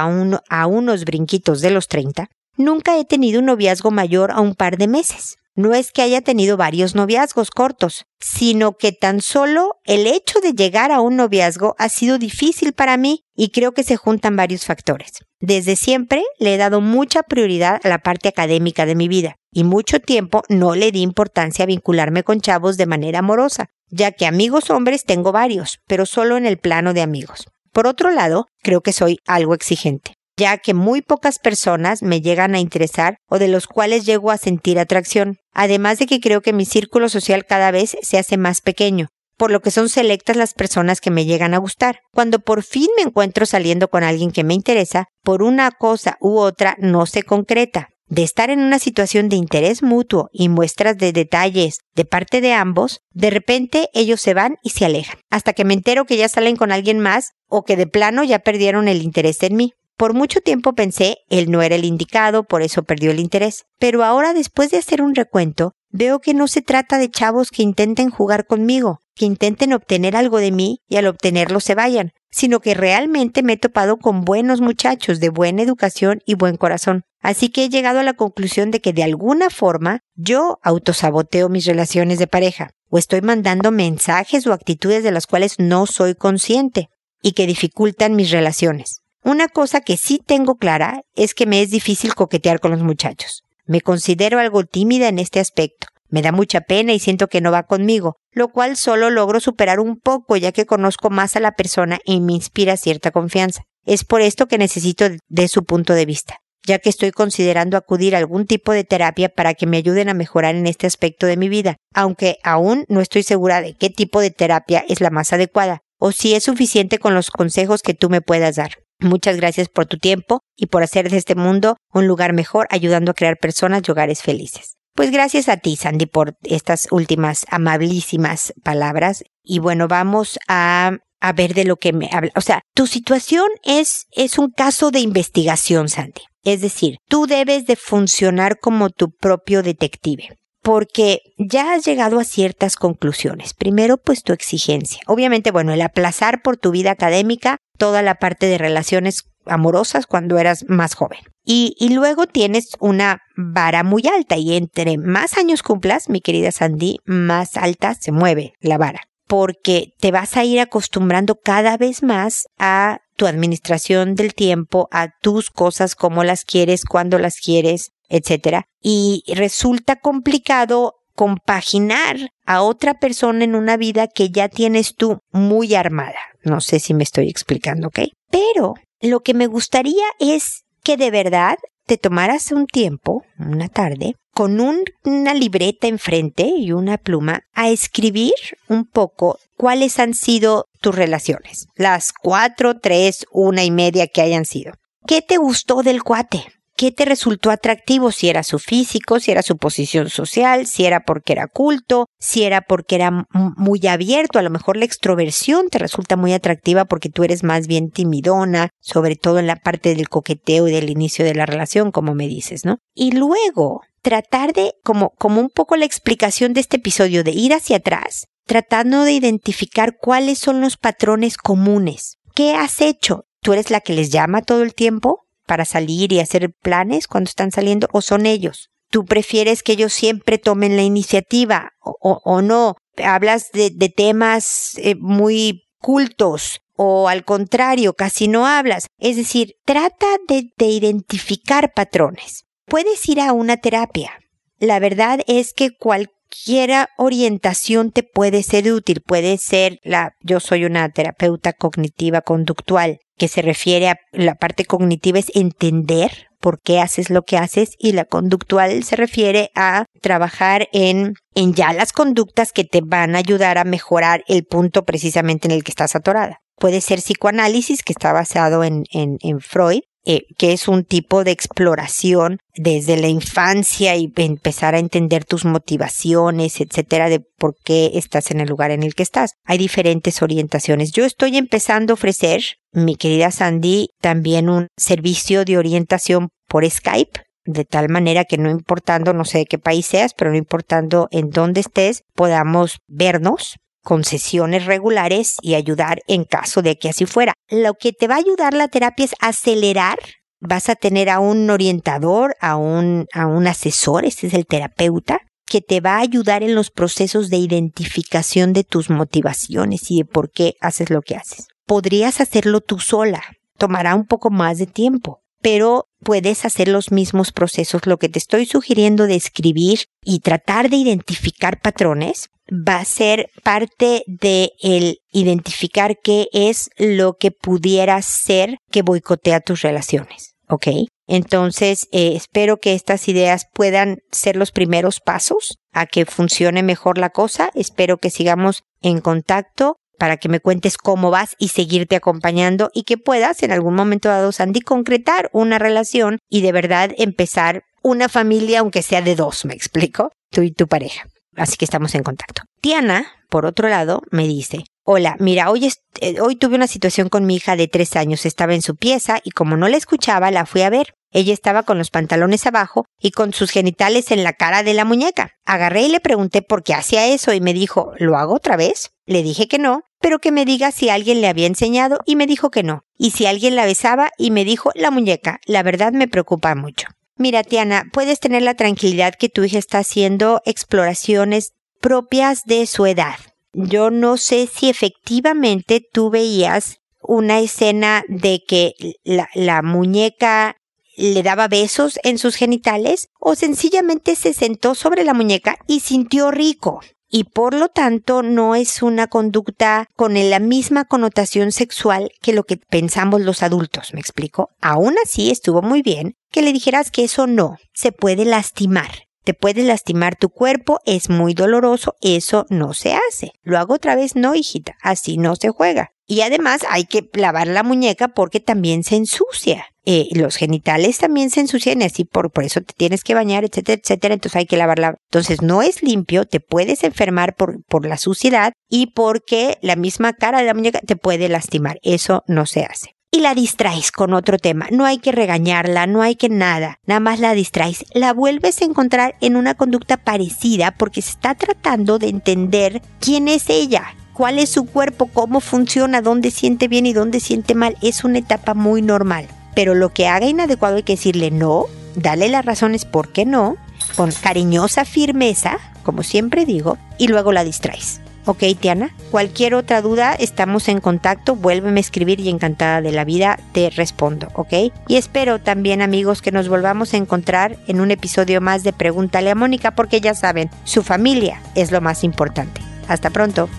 a 0.50 0.66
unos 0.66 1.06
brinquitos 1.06 1.62
de 1.62 1.70
los 1.70 1.88
30, 1.88 2.30
nunca 2.58 2.98
he 2.98 3.06
tenido 3.06 3.40
un 3.40 3.46
noviazgo 3.46 3.92
mayor 3.92 4.32
a 4.32 4.42
un 4.42 4.56
par 4.56 4.78
de 4.78 4.88
meses. 4.88 5.39
No 5.60 5.74
es 5.74 5.92
que 5.92 6.02
haya 6.02 6.22
tenido 6.22 6.56
varios 6.56 6.96
noviazgos 6.96 7.52
cortos, 7.52 8.06
sino 8.22 8.78
que 8.78 8.94
tan 8.94 9.20
solo 9.20 9.76
el 9.84 10.08
hecho 10.08 10.40
de 10.40 10.54
llegar 10.54 10.90
a 10.94 11.02
un 11.02 11.18
noviazgo 11.18 11.76
ha 11.78 11.90
sido 11.90 12.18
difícil 12.18 12.72
para 12.72 12.96
mí 12.96 13.26
y 13.36 13.50
creo 13.50 13.74
que 13.74 13.84
se 13.84 13.98
juntan 13.98 14.38
varios 14.38 14.64
factores. 14.64 15.20
Desde 15.42 15.76
siempre 15.76 16.24
le 16.40 16.56
he 16.56 16.58
dado 16.58 16.80
mucha 16.80 17.24
prioridad 17.24 17.82
a 17.84 17.90
la 17.90 18.00
parte 18.00 18.30
académica 18.30 18.86
de 18.86 18.96
mi 18.96 19.10
vida 19.10 19.36
y 19.52 19.66
mucho 19.66 20.00
tiempo 20.00 20.44
no 20.48 20.76
le 20.76 20.94
di 20.94 21.02
importancia 21.02 21.64
a 21.64 21.66
vincularme 21.66 22.24
con 22.24 22.40
chavos 22.40 22.78
de 22.78 22.86
manera 22.86 23.20
amorosa, 23.20 23.66
ya 23.90 24.14
que 24.14 24.28
amigos 24.28 24.70
hombres 24.70 25.04
tengo 25.04 25.34
varios, 25.34 25.80
pero 25.88 26.06
solo 26.06 26.38
en 26.38 26.46
el 26.46 26.58
plano 26.58 26.94
de 26.94 27.02
amigos. 27.02 27.48
Por 27.74 27.86
otro 27.86 28.12
lado, 28.12 28.48
creo 28.64 28.80
que 28.80 28.94
soy 28.94 29.18
algo 29.28 29.54
exigente, 29.54 30.14
ya 30.40 30.58
que 30.58 30.74
muy 30.74 31.02
pocas 31.02 31.38
personas 31.38 32.02
me 32.02 32.22
llegan 32.22 32.56
a 32.56 32.60
interesar 32.60 33.18
o 33.28 33.38
de 33.38 33.50
los 33.50 33.68
cuales 33.68 34.06
llego 34.06 34.32
a 34.32 34.38
sentir 34.38 34.80
atracción, 34.80 35.38
además 35.54 36.00
de 36.00 36.08
que 36.08 36.22
creo 36.22 36.42
que 36.42 36.54
mi 36.54 36.66
círculo 36.66 37.10
social 37.10 37.46
cada 37.46 37.72
vez 37.72 37.98
se 38.02 38.18
hace 38.18 38.38
más 38.38 38.62
pequeño, 38.62 39.10
por 39.38 39.52
lo 39.52 39.62
que 39.62 39.70
son 39.70 39.90
selectas 39.90 40.38
las 40.38 40.54
personas 40.54 41.02
que 41.02 41.12
me 41.12 41.26
llegan 41.26 41.54
a 41.54 41.58
gustar. 41.58 42.00
Cuando 42.14 42.40
por 42.40 42.64
fin 42.64 42.88
me 42.96 43.04
encuentro 43.04 43.46
saliendo 43.46 43.90
con 43.90 44.04
alguien 44.04 44.32
que 44.32 44.46
me 44.46 44.54
interesa, 44.54 45.08
por 45.24 45.44
una 45.44 45.72
cosa 45.72 46.18
u 46.22 46.38
otra 46.38 46.78
no 46.80 47.06
se 47.06 47.24
concreta, 47.24 47.90
de 48.08 48.24
estar 48.24 48.50
en 48.50 48.62
una 48.62 48.80
situación 48.80 49.30
de 49.30 49.36
interés 49.36 49.84
mutuo 49.84 50.30
y 50.32 50.50
muestras 50.50 50.98
de 50.98 51.12
detalles 51.12 51.80
de 51.96 52.06
parte 52.06 52.42
de 52.42 52.54
ambos, 52.54 53.02
de 53.12 53.30
repente 53.30 53.90
ellos 53.94 54.20
se 54.20 54.34
van 54.34 54.56
y 54.64 54.72
se 54.72 54.86
alejan, 54.86 55.20
hasta 55.30 55.54
que 55.54 55.66
me 55.66 55.76
entero 55.76 56.06
que 56.06 56.18
ya 56.18 56.28
salen 56.28 56.56
con 56.56 56.72
alguien 56.72 57.00
más 57.00 57.34
o 57.48 57.64
que 57.64 57.76
de 57.76 57.88
plano 57.88 58.24
ya 58.24 58.40
perdieron 58.40 58.88
el 58.88 59.04
interés 59.04 59.44
en 59.44 59.56
mí. 59.56 59.74
Por 60.00 60.14
mucho 60.14 60.40
tiempo 60.40 60.72
pensé, 60.72 61.18
él 61.28 61.52
no 61.52 61.62
era 61.62 61.76
el 61.76 61.84
indicado, 61.84 62.46
por 62.46 62.62
eso 62.62 62.84
perdió 62.84 63.12
el 63.12 63.20
interés. 63.20 63.66
Pero 63.80 64.06
ahora, 64.06 64.34
después 64.34 64.72
de 64.72 64.78
hacer 64.78 65.02
un 65.02 65.14
recuento, 65.14 65.74
veo 65.90 66.20
que 66.20 66.34
no 66.34 66.48
se 66.48 66.62
trata 66.62 66.98
de 66.98 67.10
chavos 67.10 67.50
que 67.52 67.64
intenten 67.64 68.10
jugar 68.10 68.48
conmigo, 68.48 69.02
que 69.14 69.26
intenten 69.26 69.74
obtener 69.74 70.16
algo 70.16 70.38
de 70.38 70.54
mí 70.54 70.80
y 70.88 70.96
al 70.96 71.08
obtenerlo 71.08 71.60
se 71.60 71.76
vayan, 71.76 72.14
sino 72.32 72.62
que 72.62 72.76
realmente 72.76 73.44
me 73.44 73.54
he 73.54 73.58
topado 73.58 73.98
con 73.98 74.24
buenos 74.24 74.62
muchachos 74.62 75.20
de 75.20 75.28
buena 75.28 75.64
educación 75.64 76.22
y 76.26 76.36
buen 76.36 76.56
corazón. 76.56 77.04
Así 77.20 77.50
que 77.50 77.66
he 77.66 77.70
llegado 77.70 78.00
a 78.00 78.04
la 78.04 78.14
conclusión 78.14 78.72
de 78.72 78.80
que 78.80 78.94
de 78.94 79.04
alguna 79.04 79.50
forma 79.50 80.00
yo 80.16 80.60
autosaboteo 80.64 81.50
mis 81.50 81.66
relaciones 81.66 82.20
de 82.20 82.28
pareja, 82.28 82.70
o 82.90 83.00
estoy 83.00 83.20
mandando 83.20 83.70
mensajes 83.72 84.48
o 84.48 84.54
actitudes 84.54 85.04
de 85.04 85.12
las 85.12 85.28
cuales 85.28 85.56
no 85.58 85.88
soy 85.88 86.16
consciente 86.16 86.88
y 87.22 87.34
que 87.34 87.48
dificultan 87.48 88.16
mis 88.16 88.32
relaciones. 88.32 89.02
Una 89.24 89.50
cosa 89.50 89.82
que 89.82 89.98
sí 89.98 90.22
tengo 90.26 90.56
clara 90.56 91.02
es 91.14 91.34
que 91.34 91.46
me 91.46 91.62
es 91.62 91.72
difícil 91.72 92.16
coquetear 92.16 92.60
con 92.60 92.72
los 92.72 92.82
muchachos. 92.82 93.44
Me 93.66 93.82
considero 93.82 94.40
algo 94.40 94.64
tímida 94.64 95.10
en 95.10 95.20
este 95.20 95.40
aspecto. 95.40 95.88
Me 96.10 96.22
da 96.22 96.32
mucha 96.32 96.62
pena 96.62 96.94
y 96.94 97.00
siento 97.00 97.28
que 97.28 97.42
no 97.42 97.52
va 97.52 97.64
conmigo, 97.64 98.16
lo 98.32 98.48
cual 98.48 98.78
solo 98.78 99.10
logro 99.10 99.40
superar 99.40 99.80
un 99.80 100.00
poco 100.00 100.38
ya 100.38 100.52
que 100.52 100.66
conozco 100.66 101.10
más 101.10 101.36
a 101.36 101.40
la 101.40 101.52
persona 101.52 102.00
y 102.06 102.22
me 102.22 102.34
inspira 102.34 102.78
cierta 102.78 103.12
confianza. 103.12 103.64
Es 103.86 104.06
por 104.06 104.22
esto 104.22 104.48
que 104.48 104.58
necesito 104.58 105.06
de 105.28 105.48
su 105.48 105.66
punto 105.66 105.94
de 105.94 106.06
vista, 106.06 106.38
ya 106.66 106.80
que 106.80 106.90
estoy 106.90 107.12
considerando 107.12 107.78
acudir 107.78 108.16
a 108.16 108.20
algún 108.20 108.48
tipo 108.48 108.72
de 108.72 108.86
terapia 108.86 109.30
para 109.30 109.54
que 109.54 109.68
me 109.68 109.78
ayuden 109.78 110.10
a 110.10 110.14
mejorar 110.14 110.56
en 110.56 110.66
este 110.66 110.88
aspecto 110.88 111.28
de 111.28 111.38
mi 111.38 111.50
vida, 111.50 111.76
aunque 111.94 112.38
aún 112.44 112.86
no 112.88 113.02
estoy 113.02 113.24
segura 113.24 113.62
de 113.62 113.76
qué 113.76 113.90
tipo 113.90 114.22
de 114.22 114.32
terapia 114.32 114.84
es 114.88 115.02
la 115.02 115.10
más 115.10 115.34
adecuada, 115.34 115.82
o 116.00 116.12
si 116.12 116.34
es 116.34 116.46
suficiente 116.46 116.98
con 116.98 117.14
los 117.14 117.30
consejos 117.30 117.84
que 117.84 117.94
tú 117.94 118.10
me 118.10 118.22
puedas 118.22 118.56
dar. 118.56 118.78
Muchas 119.00 119.38
gracias 119.38 119.70
por 119.70 119.86
tu 119.86 119.98
tiempo 119.98 120.42
y 120.58 120.68
por 120.68 120.84
hacer 120.84 121.10
de 121.10 121.18
este 121.18 121.36
mundo 121.36 121.78
un 121.94 122.06
lugar 122.06 122.34
mejor 122.34 122.68
ayudando 122.70 123.12
a 123.12 123.14
crear 123.14 123.38
personas 123.38 123.82
y 123.88 123.92
hogares 123.92 124.22
felices. 124.22 124.76
Pues 124.94 125.12
gracias 125.12 125.48
a 125.48 125.56
ti, 125.56 125.78
Sandy, 125.78 126.06
por 126.06 126.36
estas 126.44 126.88
últimas 126.92 127.46
amabilísimas 127.50 128.54
palabras. 128.64 129.24
Y 129.42 129.60
bueno, 129.60 129.88
vamos 129.88 130.38
a, 130.50 130.98
a 131.22 131.34
ver 131.34 131.54
de 131.54 131.64
lo 131.64 131.78
que 131.78 131.94
me 131.94 132.10
habla. 132.12 132.32
O 132.36 132.42
sea, 132.42 132.62
tu 132.76 132.88
situación 132.88 133.48
es, 133.64 134.08
es 134.12 134.38
un 134.38 134.52
caso 134.52 134.92
de 134.92 135.00
investigación, 135.00 135.88
Sandy. 135.88 136.24
Es 136.44 136.60
decir, 136.60 136.98
tú 137.08 137.28
debes 137.28 137.66
de 137.66 137.78
funcionar 137.78 138.60
como 138.60 138.90
tu 138.90 139.12
propio 139.12 139.64
detective 139.64 140.36
porque 140.62 141.22
ya 141.38 141.74
has 141.74 141.86
llegado 141.86 142.20
a 142.20 142.26
ciertas 142.26 142.76
conclusiones. 142.76 143.54
Primero, 143.54 143.98
pues 143.98 144.24
tu 144.24 144.34
exigencia. 144.34 145.00
Obviamente, 145.08 145.52
bueno, 145.52 145.74
el 145.74 145.82
aplazar 145.82 146.42
por 146.42 146.58
tu 146.58 146.72
vida 146.72 146.92
académica 146.92 147.58
toda 147.80 148.04
la 148.04 148.16
parte 148.16 148.46
de 148.46 148.60
relaciones 148.60 149.24
amorosas 149.46 150.06
cuando 150.06 150.38
eras 150.38 150.66
más 150.68 150.94
joven. 150.94 151.20
Y, 151.44 151.76
luego 151.96 152.28
tienes 152.28 152.74
una 152.80 153.22
vara 153.36 153.84
muy 153.84 154.04
alta 154.08 154.38
y 154.38 154.56
entre 154.56 155.00
más 155.00 155.36
años 155.36 155.64
cumplas, 155.64 156.08
mi 156.08 156.22
querida 156.22 156.52
Sandy, 156.52 157.00
más 157.06 157.58
alta 157.58 157.96
se 157.96 158.12
mueve 158.12 158.54
la 158.60 158.78
vara. 158.78 159.02
porque 159.28 159.94
te 160.00 160.10
vas 160.10 160.38
a 160.38 160.44
ir 160.44 160.60
acostumbrando 160.60 161.36
cada 161.36 161.78
vez 161.78 162.02
más 162.02 162.48
a 162.58 163.02
tu 163.16 163.28
administración 163.28 164.16
del 164.16 164.34
tiempo, 164.34 164.88
a 164.92 165.10
tus 165.22 165.52
cosas, 165.52 165.94
cómo 165.94 166.24
las 166.24 166.46
quieres, 166.46 166.84
cuándo 166.84 167.20
las 167.20 167.40
quieres, 167.40 167.92
etcétera. 168.10 168.66
Y 168.82 169.24
resulta 169.28 169.98
complicado 169.98 170.96
compaginar 171.20 172.30
a 172.46 172.62
otra 172.62 172.94
persona 172.94 173.44
en 173.44 173.54
una 173.54 173.76
vida 173.76 174.08
que 174.08 174.30
ya 174.30 174.48
tienes 174.48 174.96
tú 174.96 175.20
muy 175.34 175.76
armada. 175.76 176.16
No 176.46 176.62
sé 176.62 176.80
si 176.80 176.94
me 176.94 177.04
estoy 177.04 177.28
explicando, 177.28 177.90
¿ok? 177.90 178.00
Pero 178.32 178.76
lo 179.02 179.20
que 179.20 179.34
me 179.34 179.48
gustaría 179.48 180.06
es 180.22 180.64
que 180.82 180.96
de 180.96 181.12
verdad 181.12 181.58
te 181.86 181.98
tomaras 181.98 182.54
un 182.54 182.68
tiempo, 182.68 183.26
una 183.38 183.68
tarde, 183.68 184.16
con 184.34 184.62
una 184.62 185.34
libreta 185.34 185.90
enfrente 185.90 186.44
y 186.56 186.72
una 186.72 186.98
pluma 186.98 187.42
a 187.54 187.68
escribir 187.68 188.32
un 188.70 188.86
poco 188.86 189.40
cuáles 189.58 190.00
han 190.00 190.14
sido 190.14 190.68
tus 190.80 190.96
relaciones. 190.96 191.68
Las 191.76 192.14
cuatro, 192.14 192.80
tres, 192.80 193.26
una 193.30 193.66
y 193.66 193.72
media 193.72 194.08
que 194.08 194.22
hayan 194.22 194.46
sido. 194.46 194.72
¿Qué 195.06 195.22
te 195.22 195.36
gustó 195.36 195.84
del 195.84 196.02
cuate? 196.02 196.46
¿Qué 196.80 196.94
te 196.94 197.04
resultó 197.04 197.52
atractivo? 197.52 198.10
Si 198.10 198.30
era 198.30 198.42
su 198.42 198.58
físico, 198.58 199.20
si 199.20 199.32
era 199.32 199.42
su 199.42 199.58
posición 199.58 200.10
social, 200.10 200.66
si 200.66 200.86
era 200.86 201.02
porque 201.02 201.34
era 201.34 201.48
culto, 201.48 202.06
si 202.20 202.46
era 202.46 202.62
porque 202.62 202.96
era 202.96 203.28
muy 203.34 203.86
abierto. 203.86 204.40
A 204.40 204.44
lo 204.44 204.50
mejor 204.50 204.78
la 204.78 204.86
extroversión 204.86 205.68
te 205.68 205.78
resulta 205.78 206.16
muy 206.16 206.32
atractiva 206.32 206.86
porque 206.86 207.10
tú 207.10 207.26
eres 207.26 207.44
más 207.44 207.68
bien 207.68 207.92
timidona, 207.92 208.70
sobre 208.80 209.18
todo 209.18 209.40
en 209.40 209.48
la 209.48 209.58
parte 209.58 209.94
del 209.94 210.08
coqueteo 210.08 210.70
y 210.70 210.72
del 210.72 210.90
inicio 210.90 211.26
de 211.26 211.36
la 211.36 211.46
relación, 211.46 211.92
como 211.92 212.16
me 212.16 212.30
dices, 212.30 212.64
¿no? 212.64 212.78
Y 212.96 213.12
luego 213.12 213.82
tratar 214.02 214.54
de, 214.54 214.72
como, 214.82 215.10
como 215.18 215.42
un 215.42 215.50
poco 215.50 215.76
la 215.76 215.84
explicación 215.84 216.54
de 216.54 216.62
este 216.62 216.78
episodio, 216.78 217.26
de 217.26 217.32
ir 217.32 217.54
hacia 217.54 217.76
atrás, 217.76 218.28
tratando 218.46 219.04
de 219.04 219.12
identificar 219.12 219.98
cuáles 220.00 220.40
son 220.40 220.62
los 220.62 220.78
patrones 220.78 221.36
comunes. 221.36 222.20
¿Qué 222.34 222.56
has 222.56 222.80
hecho? 222.80 223.26
¿Tú 223.42 223.52
eres 223.52 223.70
la 223.70 223.82
que 223.82 223.92
les 223.92 224.12
llama 224.12 224.44
todo 224.44 224.64
el 224.64 224.74
tiempo? 224.74 225.26
Para 225.50 225.66
salir 225.66 226.14
y 226.14 226.20
hacer 226.20 226.54
planes 226.62 227.08
cuando 227.08 227.28
están 227.28 227.52
saliendo 227.52 227.90
o 227.92 228.02
son 228.02 228.28
ellos? 228.28 228.70
¿Tú 228.92 229.04
prefieres 229.04 229.64
que 229.64 229.72
ellos 229.72 229.94
siempre 229.94 230.38
tomen 230.38 230.76
la 230.76 230.84
iniciativa 230.84 231.72
o, 231.82 232.42
no? 232.44 232.76
¿Hablas 233.04 233.50
de, 233.52 233.72
temas 233.90 234.74
eh, 234.78 234.94
muy 234.96 235.64
cultos 235.80 236.62
o 236.76 237.10
al 237.10 237.26
contrario, 237.26 237.94
casi 237.94 238.28
no 238.28 238.46
hablas? 238.46 238.88
Es 239.00 239.16
decir, 239.16 239.56
trata 239.66 240.06
de, 240.28 240.52
de 240.56 240.66
identificar 240.68 241.74
patrones. 241.74 242.46
Puedes 242.66 243.10
ir 243.10 243.20
a 243.20 243.34
una 243.34 243.58
terapia. 243.58 244.12
La 244.60 244.78
verdad 244.78 245.22
es 245.26 245.54
que 245.54 245.72
cualquier 245.76 246.88
orientación 246.98 247.92
te 247.92 248.04
puede 248.04 248.44
ser 248.44 248.72
útil. 248.72 249.02
Puede 249.02 249.38
ser 249.40 249.80
la, 249.84 250.14
yo 250.22 250.40
soy 250.40 250.66
una 250.66 250.90
terapeuta 250.90 251.54
cognitiva 251.54 252.22
conductual 252.22 253.00
que 253.20 253.28
se 253.28 253.44
refiere 253.44 253.90
a 253.90 254.00
la 254.12 254.34
parte 254.34 254.66
cognitiva 254.66 255.20
es 255.20 255.32
entender 255.36 256.30
por 256.40 256.62
qué 256.62 256.80
haces 256.80 257.10
lo 257.10 257.24
que 257.24 257.38
haces 257.38 257.76
y 257.78 257.92
la 257.92 258.06
conductual 258.06 258.84
se 258.84 258.96
refiere 258.96 259.52
a 259.56 259.86
trabajar 260.02 260.70
en, 260.72 261.14
en 261.36 261.54
ya 261.54 261.74
las 261.74 261.92
conductas 261.92 262.52
que 262.52 262.64
te 262.64 262.82
van 262.82 263.16
a 263.16 263.20
ayudar 263.20 263.58
a 263.58 263.66
mejorar 263.66 264.24
el 264.28 264.46
punto 264.46 264.86
precisamente 264.86 265.48
en 265.48 265.52
el 265.52 265.64
que 265.64 265.72
estás 265.72 265.96
atorada. 265.96 266.40
Puede 266.58 266.82
ser 266.82 267.00
psicoanálisis, 267.00 267.84
que 267.84 267.94
está 267.94 268.12
basado 268.12 268.64
en, 268.64 268.84
en, 268.92 269.18
en 269.22 269.40
Freud, 269.40 269.82
eh, 270.06 270.22
que 270.38 270.54
es 270.54 270.68
un 270.68 270.84
tipo 270.84 271.24
de 271.24 271.32
exploración 271.32 272.40
desde 272.56 272.98
la 272.98 273.08
infancia 273.08 273.96
y 273.96 274.12
empezar 274.16 274.76
a 274.76 274.80
entender 274.80 275.26
tus 275.26 275.46
motivaciones, 275.46 276.62
etcétera, 276.62 277.10
de 277.10 277.22
por 277.38 277.56
qué 277.64 277.92
estás 277.96 278.32
en 278.32 278.42
el 278.42 278.50
lugar 278.50 278.72
en 278.72 278.84
el 278.84 278.96
que 278.96 279.04
estás. 279.04 279.34
Hay 279.46 279.58
diferentes 279.58 280.22
orientaciones. 280.22 280.92
Yo 280.92 281.06
estoy 281.06 281.38
empezando 281.38 281.94
a 281.94 281.96
ofrecer, 281.96 282.42
mi 282.72 282.96
querida 282.96 283.32
Sandy, 283.32 283.90
también 284.02 284.50
un 284.50 284.68
servicio 284.78 285.46
de 285.46 285.58
orientación 285.58 286.30
por 286.48 286.70
Skype 286.70 287.22
de 287.46 287.66
tal 287.66 287.90
manera 287.90 288.26
que 288.26 288.38
no 288.38 288.52
importando, 288.52 289.14
no 289.14 289.26
sé 289.26 289.40
de 289.40 289.46
qué 289.46 289.58
país 289.58 289.88
seas, 289.88 290.14
pero 290.14 290.30
no 290.30 290.38
importando 290.38 291.08
en 291.12 291.32
dónde 291.32 291.62
estés, 291.62 292.04
podamos 292.14 292.78
vernos, 292.88 293.56
con 293.90 294.04
sesiones 294.04 294.68
regulares 294.68 295.38
y 295.42 295.56
ayudar 295.56 296.04
en 296.06 296.24
caso 296.24 296.62
de 296.62 296.78
que 296.78 296.90
así 296.90 297.08
fuera. 297.08 297.34
Lo 297.50 297.74
que 297.74 297.92
te 297.92 298.08
va 298.08 298.14
a 298.14 298.20
ayudar 298.20 298.54
la 298.54 298.68
terapia 298.68 299.06
es 299.06 299.16
acelerar. 299.20 299.98
Vas 300.40 300.70
a 300.70 300.76
tener 300.76 301.10
a 301.10 301.20
un 301.20 301.50
orientador, 301.50 302.36
a 302.40 302.56
un, 302.56 303.08
a 303.14 303.26
un 303.26 303.48
asesor, 303.48 304.06
este 304.06 304.28
es 304.28 304.36
el 304.36 304.46
terapeuta, 304.46 305.22
que 305.48 305.62
te 305.62 305.82
va 305.82 305.96
a 305.96 306.02
ayudar 306.02 306.44
en 306.44 306.54
los 306.54 306.70
procesos 306.70 307.32
de 307.32 307.38
identificación 307.38 308.54
de 308.54 308.64
tus 308.64 308.92
motivaciones 308.92 309.90
y 309.90 309.98
de 309.98 310.06
por 310.06 310.30
qué 310.30 310.54
haces 310.62 310.92
lo 310.92 311.02
que 311.02 311.16
haces. 311.16 311.48
Podrías 311.66 312.22
hacerlo 312.22 312.62
tú 312.62 312.78
sola, 312.78 313.24
tomará 313.58 313.96
un 313.96 314.06
poco 314.06 314.30
más 314.30 314.60
de 314.60 314.68
tiempo, 314.68 315.24
pero 315.42 315.88
puedes 316.04 316.46
hacer 316.46 316.68
los 316.68 316.92
mismos 316.92 317.32
procesos. 317.32 317.86
Lo 317.86 317.98
que 317.98 318.10
te 318.10 318.20
estoy 318.20 318.46
sugiriendo 318.46 319.08
de 319.08 319.16
escribir 319.16 319.86
y 320.04 320.20
tratar 320.20 320.70
de 320.70 320.78
identificar 320.78 321.60
patrones 321.62 322.30
va 322.52 322.78
a 322.78 322.86
ser 322.86 323.30
parte 323.44 324.04
de 324.08 324.52
el 324.60 324.98
identificar 325.12 325.98
qué 326.04 326.28
es 326.34 326.70
lo 326.78 327.14
que 327.14 327.32
pudiera 327.32 328.02
ser 328.02 328.58
que 328.72 328.82
boicotea 328.82 329.40
tus 329.40 329.62
relaciones. 329.62 330.36
¿Ok? 330.48 330.68
Entonces, 331.06 331.88
eh, 331.92 332.14
espero 332.16 332.58
que 332.58 332.74
estas 332.74 333.08
ideas 333.08 333.46
puedan 333.54 334.00
ser 334.12 334.36
los 334.36 334.52
primeros 334.52 335.00
pasos 335.00 335.58
a 335.72 335.86
que 335.86 336.06
funcione 336.06 336.64
mejor 336.64 336.98
la 336.98 337.10
cosa. 337.10 337.52
Espero 337.54 337.98
que 337.98 338.10
sigamos 338.10 338.64
en 338.82 339.02
contacto 339.02 339.78
para 340.00 340.18
que 340.18 340.30
me 340.30 340.40
cuentes 340.40 340.78
cómo 340.78 341.12
vas 341.12 341.36
y 341.38 341.50
seguirte 341.50 341.96
acompañando 341.96 342.72
y 342.74 342.84
que 342.84 342.98
puedas 342.98 343.44
en 343.44 343.52
algún 343.52 343.76
momento 343.76 344.10
dado, 344.10 344.32
Sandy, 344.32 344.62
concretar 344.62 345.30
una 345.34 345.60
relación 345.60 346.18
y 346.28 346.42
de 346.42 346.52
verdad 346.52 346.92
empezar 346.98 347.64
una 347.84 348.10
familia, 348.10 348.62
aunque 348.62 348.82
sea 348.82 349.04
de 349.04 349.16
dos, 349.16 349.46
me 349.46 349.54
explico, 349.54 350.12
tú 350.32 350.42
y 350.42 350.52
tu 350.52 350.68
pareja. 350.68 351.08
Así 351.36 351.56
que 351.56 351.66
estamos 351.66 351.94
en 351.94 352.04
contacto. 352.04 352.42
Tiana, 352.62 353.06
por 353.30 353.46
otro 353.46 353.70
lado, 353.70 354.02
me 354.12 354.28
dice, 354.28 354.66
Hola, 354.92 355.18
mira, 355.20 355.52
hoy, 355.52 355.70
eh, 356.02 356.20
hoy 356.20 356.36
tuve 356.36 356.56
una 356.56 356.66
situación 356.66 357.10
con 357.10 357.28
mi 357.28 357.36
hija 357.36 357.56
de 357.56 357.68
tres 357.68 357.96
años. 357.96 358.26
Estaba 358.26 358.56
en 358.56 358.64
su 358.64 358.76
pieza 358.76 359.20
y 359.24 359.30
como 359.30 359.56
no 359.56 359.68
la 359.68 359.78
escuchaba, 359.78 360.32
la 360.32 360.48
fui 360.48 360.64
a 360.64 360.72
ver. 360.72 360.96
Ella 361.12 361.32
estaba 361.32 361.62
con 361.62 361.78
los 361.78 361.92
pantalones 361.92 362.48
abajo 362.48 362.86
y 363.00 363.12
con 363.12 363.32
sus 363.32 363.52
genitales 363.52 364.10
en 364.10 364.24
la 364.24 364.34
cara 364.34 364.64
de 364.64 364.74
la 364.74 364.86
muñeca. 364.86 365.36
Agarré 365.46 365.84
y 365.84 365.90
le 365.90 366.00
pregunté 366.00 366.42
por 366.42 366.64
qué 366.64 366.74
hacía 366.74 367.06
eso 367.06 367.34
y 367.34 367.40
me 367.40 367.54
dijo, 367.54 367.94
¿lo 368.00 368.18
hago 368.18 368.34
otra 368.34 368.58
vez? 368.58 368.90
Le 369.06 369.22
dije 369.22 369.48
que 369.48 369.60
no, 369.60 369.84
pero 370.00 370.20
que 370.20 370.32
me 370.32 370.46
diga 370.46 370.72
si 370.72 370.90
alguien 370.90 371.22
le 371.22 371.28
había 371.28 371.48
enseñado 371.48 372.00
y 372.06 372.16
me 372.16 372.28
dijo 372.28 372.52
que 372.52 372.64
no. 372.64 372.84
Y 372.98 373.12
si 373.12 373.26
alguien 373.26 373.56
la 373.56 373.66
besaba 373.66 374.12
y 374.18 374.32
me 374.32 374.46
dijo 374.46 374.72
la 374.76 374.92
muñeca. 374.92 375.40
La 375.46 375.64
verdad 375.64 375.92
me 375.92 376.08
preocupa 376.08 376.56
mucho. 376.56 376.88
Mira, 377.18 377.44
Tiana, 377.44 377.90
puedes 377.92 378.20
tener 378.20 378.44
la 378.44 378.56
tranquilidad 378.56 379.14
que 379.16 379.30
tu 379.30 379.44
hija 379.44 379.60
está 379.60 379.80
haciendo 379.80 380.42
exploraciones 380.46 381.54
propias 381.82 382.44
de 382.46 382.66
su 382.66 382.86
edad. 382.86 383.16
Yo 383.52 383.92
no 383.92 384.18
sé 384.18 384.48
si 384.48 384.70
efectivamente 384.70 385.86
tú 385.92 386.10
veías 386.10 386.78
una 387.02 387.40
escena 387.40 388.04
de 388.08 388.44
que 388.48 388.74
la, 389.04 389.30
la, 389.34 389.62
muñeca 389.62 390.56
le 390.96 391.24
daba 391.24 391.48
besos 391.48 392.00
en 392.04 392.18
sus 392.18 392.36
genitales 392.36 393.10
o 393.20 393.36
sencillamente 393.36 394.16
se 394.16 394.34
sentó 394.34 394.76
sobre 394.76 395.04
la 395.04 395.14
muñeca 395.14 395.58
y 395.68 395.80
sintió 395.80 396.30
rico 396.32 396.82
y 397.10 397.26
por 397.26 397.54
lo 397.54 397.70
tanto 397.70 398.22
no 398.22 398.56
es 398.56 398.82
una 398.82 399.08
conducta 399.08 399.88
con 399.96 400.14
la 400.14 400.40
misma 400.40 400.86
connotación 400.86 401.52
sexual 401.52 402.12
que 402.22 402.34
lo 402.34 402.44
que 402.44 402.58
pensamos 402.58 403.22
los 403.22 403.44
adultos, 403.44 403.94
¿me 403.94 404.00
explico? 404.00 404.50
Aún 404.62 404.96
así 405.04 405.32
estuvo 405.32 405.62
muy 405.62 405.82
bien 405.82 406.14
que 406.32 406.42
le 406.42 406.54
dijeras 406.54 406.92
que 406.92 407.04
eso 407.04 407.28
no, 407.28 407.58
se 407.74 407.92
puede 407.92 408.26
lastimar. 408.26 409.09
Te 409.24 409.34
puede 409.34 409.64
lastimar 409.64 410.16
tu 410.16 410.30
cuerpo, 410.30 410.80
es 410.86 411.10
muy 411.10 411.34
doloroso, 411.34 411.96
eso 412.02 412.46
no 412.50 412.74
se 412.74 412.94
hace. 412.94 413.34
Lo 413.44 413.58
hago 413.58 413.76
otra 413.76 413.96
vez, 413.96 414.16
no, 414.16 414.36
hijita, 414.36 414.76
así 414.82 415.18
no 415.18 415.36
se 415.36 415.50
juega. 415.50 415.92
Y 416.06 416.22
además 416.22 416.62
hay 416.70 416.86
que 416.86 417.08
lavar 417.14 417.48
la 417.48 417.62
muñeca 417.62 418.08
porque 418.08 418.40
también 418.40 418.84
se 418.84 418.96
ensucia. 418.96 419.68
Eh, 419.86 420.08
los 420.14 420.38
genitales 420.38 420.98
también 420.98 421.30
se 421.30 421.42
ensucian 421.42 421.82
y 421.82 421.86
así 421.86 422.04
por, 422.04 422.32
por 422.32 422.44
eso 422.44 422.62
te 422.62 422.74
tienes 422.76 423.04
que 423.04 423.14
bañar, 423.14 423.44
etcétera, 423.44 423.80
etcétera. 423.80 424.14
Entonces 424.16 424.38
hay 424.38 424.46
que 424.48 424.58
lavarla. 424.58 424.96
Entonces 425.12 425.44
no 425.44 425.62
es 425.62 425.84
limpio, 425.84 426.26
te 426.26 426.40
puedes 426.40 426.84
enfermar 426.84 427.36
por, 427.36 427.64
por 427.66 427.86
la 427.86 427.98
suciedad 427.98 428.54
y 428.68 428.88
porque 428.88 429.60
la 429.62 429.76
misma 429.76 430.14
cara 430.14 430.40
de 430.40 430.46
la 430.46 430.56
muñeca 430.56 430.80
te 430.80 430.96
puede 430.96 431.30
lastimar. 431.30 431.78
Eso 431.84 432.24
no 432.28 432.48
se 432.48 432.64
hace 432.64 432.99
y 433.12 433.22
la 433.22 433.34
distraes 433.34 433.92
con 433.92 434.14
otro 434.14 434.38
tema. 434.38 434.68
No 434.72 434.86
hay 434.86 435.00
que 435.00 435.12
regañarla, 435.12 435.88
no 435.88 436.02
hay 436.02 436.16
que 436.16 436.30
nada, 436.30 436.80
nada 436.86 437.00
más 437.00 437.20
la 437.20 437.34
distraes. 437.34 437.86
La 437.94 438.14
vuelves 438.14 438.62
a 438.62 438.66
encontrar 438.66 439.16
en 439.22 439.36
una 439.36 439.56
conducta 439.56 439.98
parecida 439.98 440.72
porque 440.72 441.02
se 441.02 441.12
está 441.12 441.36
tratando 441.36 442.00
de 442.00 442.10
entender 442.10 442.82
quién 443.00 443.28
es 443.28 443.50
ella 443.50 443.96
cuál 444.20 444.38
es 444.38 444.50
su 444.50 444.66
cuerpo, 444.66 445.06
cómo 445.14 445.40
funciona, 445.40 446.02
dónde 446.02 446.30
siente 446.30 446.68
bien 446.68 446.86
y 446.86 446.92
dónde 446.92 447.22
siente 447.22 447.56
mal. 447.56 447.78
Es 447.82 448.04
una 448.04 448.18
etapa 448.18 448.54
muy 448.54 448.82
normal. 448.82 449.30
Pero 449.56 449.76
lo 449.76 449.94
que 449.94 450.10
haga 450.10 450.26
inadecuado 450.26 450.76
hay 450.76 450.84
que 450.84 450.98
decirle 450.98 451.32
no, 451.32 451.68
dale 451.96 452.28
las 452.28 452.44
razones 452.44 452.84
por 452.84 453.14
qué 453.14 453.26
no, 453.26 453.56
con 453.96 454.12
cariñosa 454.12 454.84
firmeza, 454.84 455.58
como 455.84 456.04
siempre 456.04 456.46
digo, 456.46 456.78
y 456.98 457.08
luego 457.08 457.32
la 457.32 457.46
distraes. 457.46 458.02
Ok, 458.30 458.44
Tiana. 458.60 458.92
Cualquier 459.10 459.56
otra 459.56 459.82
duda, 459.82 460.14
estamos 460.14 460.68
en 460.68 460.82
contacto. 460.82 461.36
Vuélveme 461.36 461.80
a 461.80 461.82
escribir 461.82 462.20
y 462.20 462.30
encantada 462.30 462.80
de 462.80 462.92
la 462.92 463.04
vida 463.04 463.40
te 463.54 463.72
respondo, 463.72 464.28
¿ok? 464.36 464.72
Y 464.88 464.98
espero 464.98 465.40
también, 465.42 465.82
amigos, 465.82 466.22
que 466.22 466.32
nos 466.32 466.48
volvamos 466.48 466.94
a 466.94 466.98
encontrar 466.98 467.58
en 467.66 467.82
un 467.82 467.90
episodio 467.90 468.40
más 468.40 468.64
de 468.64 468.72
Pregúntale 468.72 469.32
a 469.32 469.36
Mónica, 469.36 469.72
porque 469.72 470.00
ya 470.00 470.14
saben, 470.14 470.52
su 470.64 470.84
familia 470.84 471.42
es 471.56 471.72
lo 471.72 471.82
más 471.82 472.04
importante. 472.04 472.62
Hasta 472.88 473.10
pronto. 473.10 473.50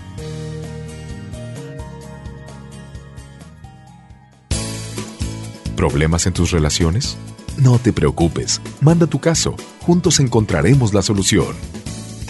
¿Problemas 5.75 6.25
en 6.27 6.31
tus 6.31 6.51
relaciones? 6.51 7.17
No 7.57 7.77
te 7.77 7.91
preocupes, 7.91 8.61
manda 8.79 9.05
tu 9.05 9.19
caso, 9.19 9.57
juntos 9.81 10.21
encontraremos 10.21 10.93
la 10.93 11.01
solución. 11.01 11.80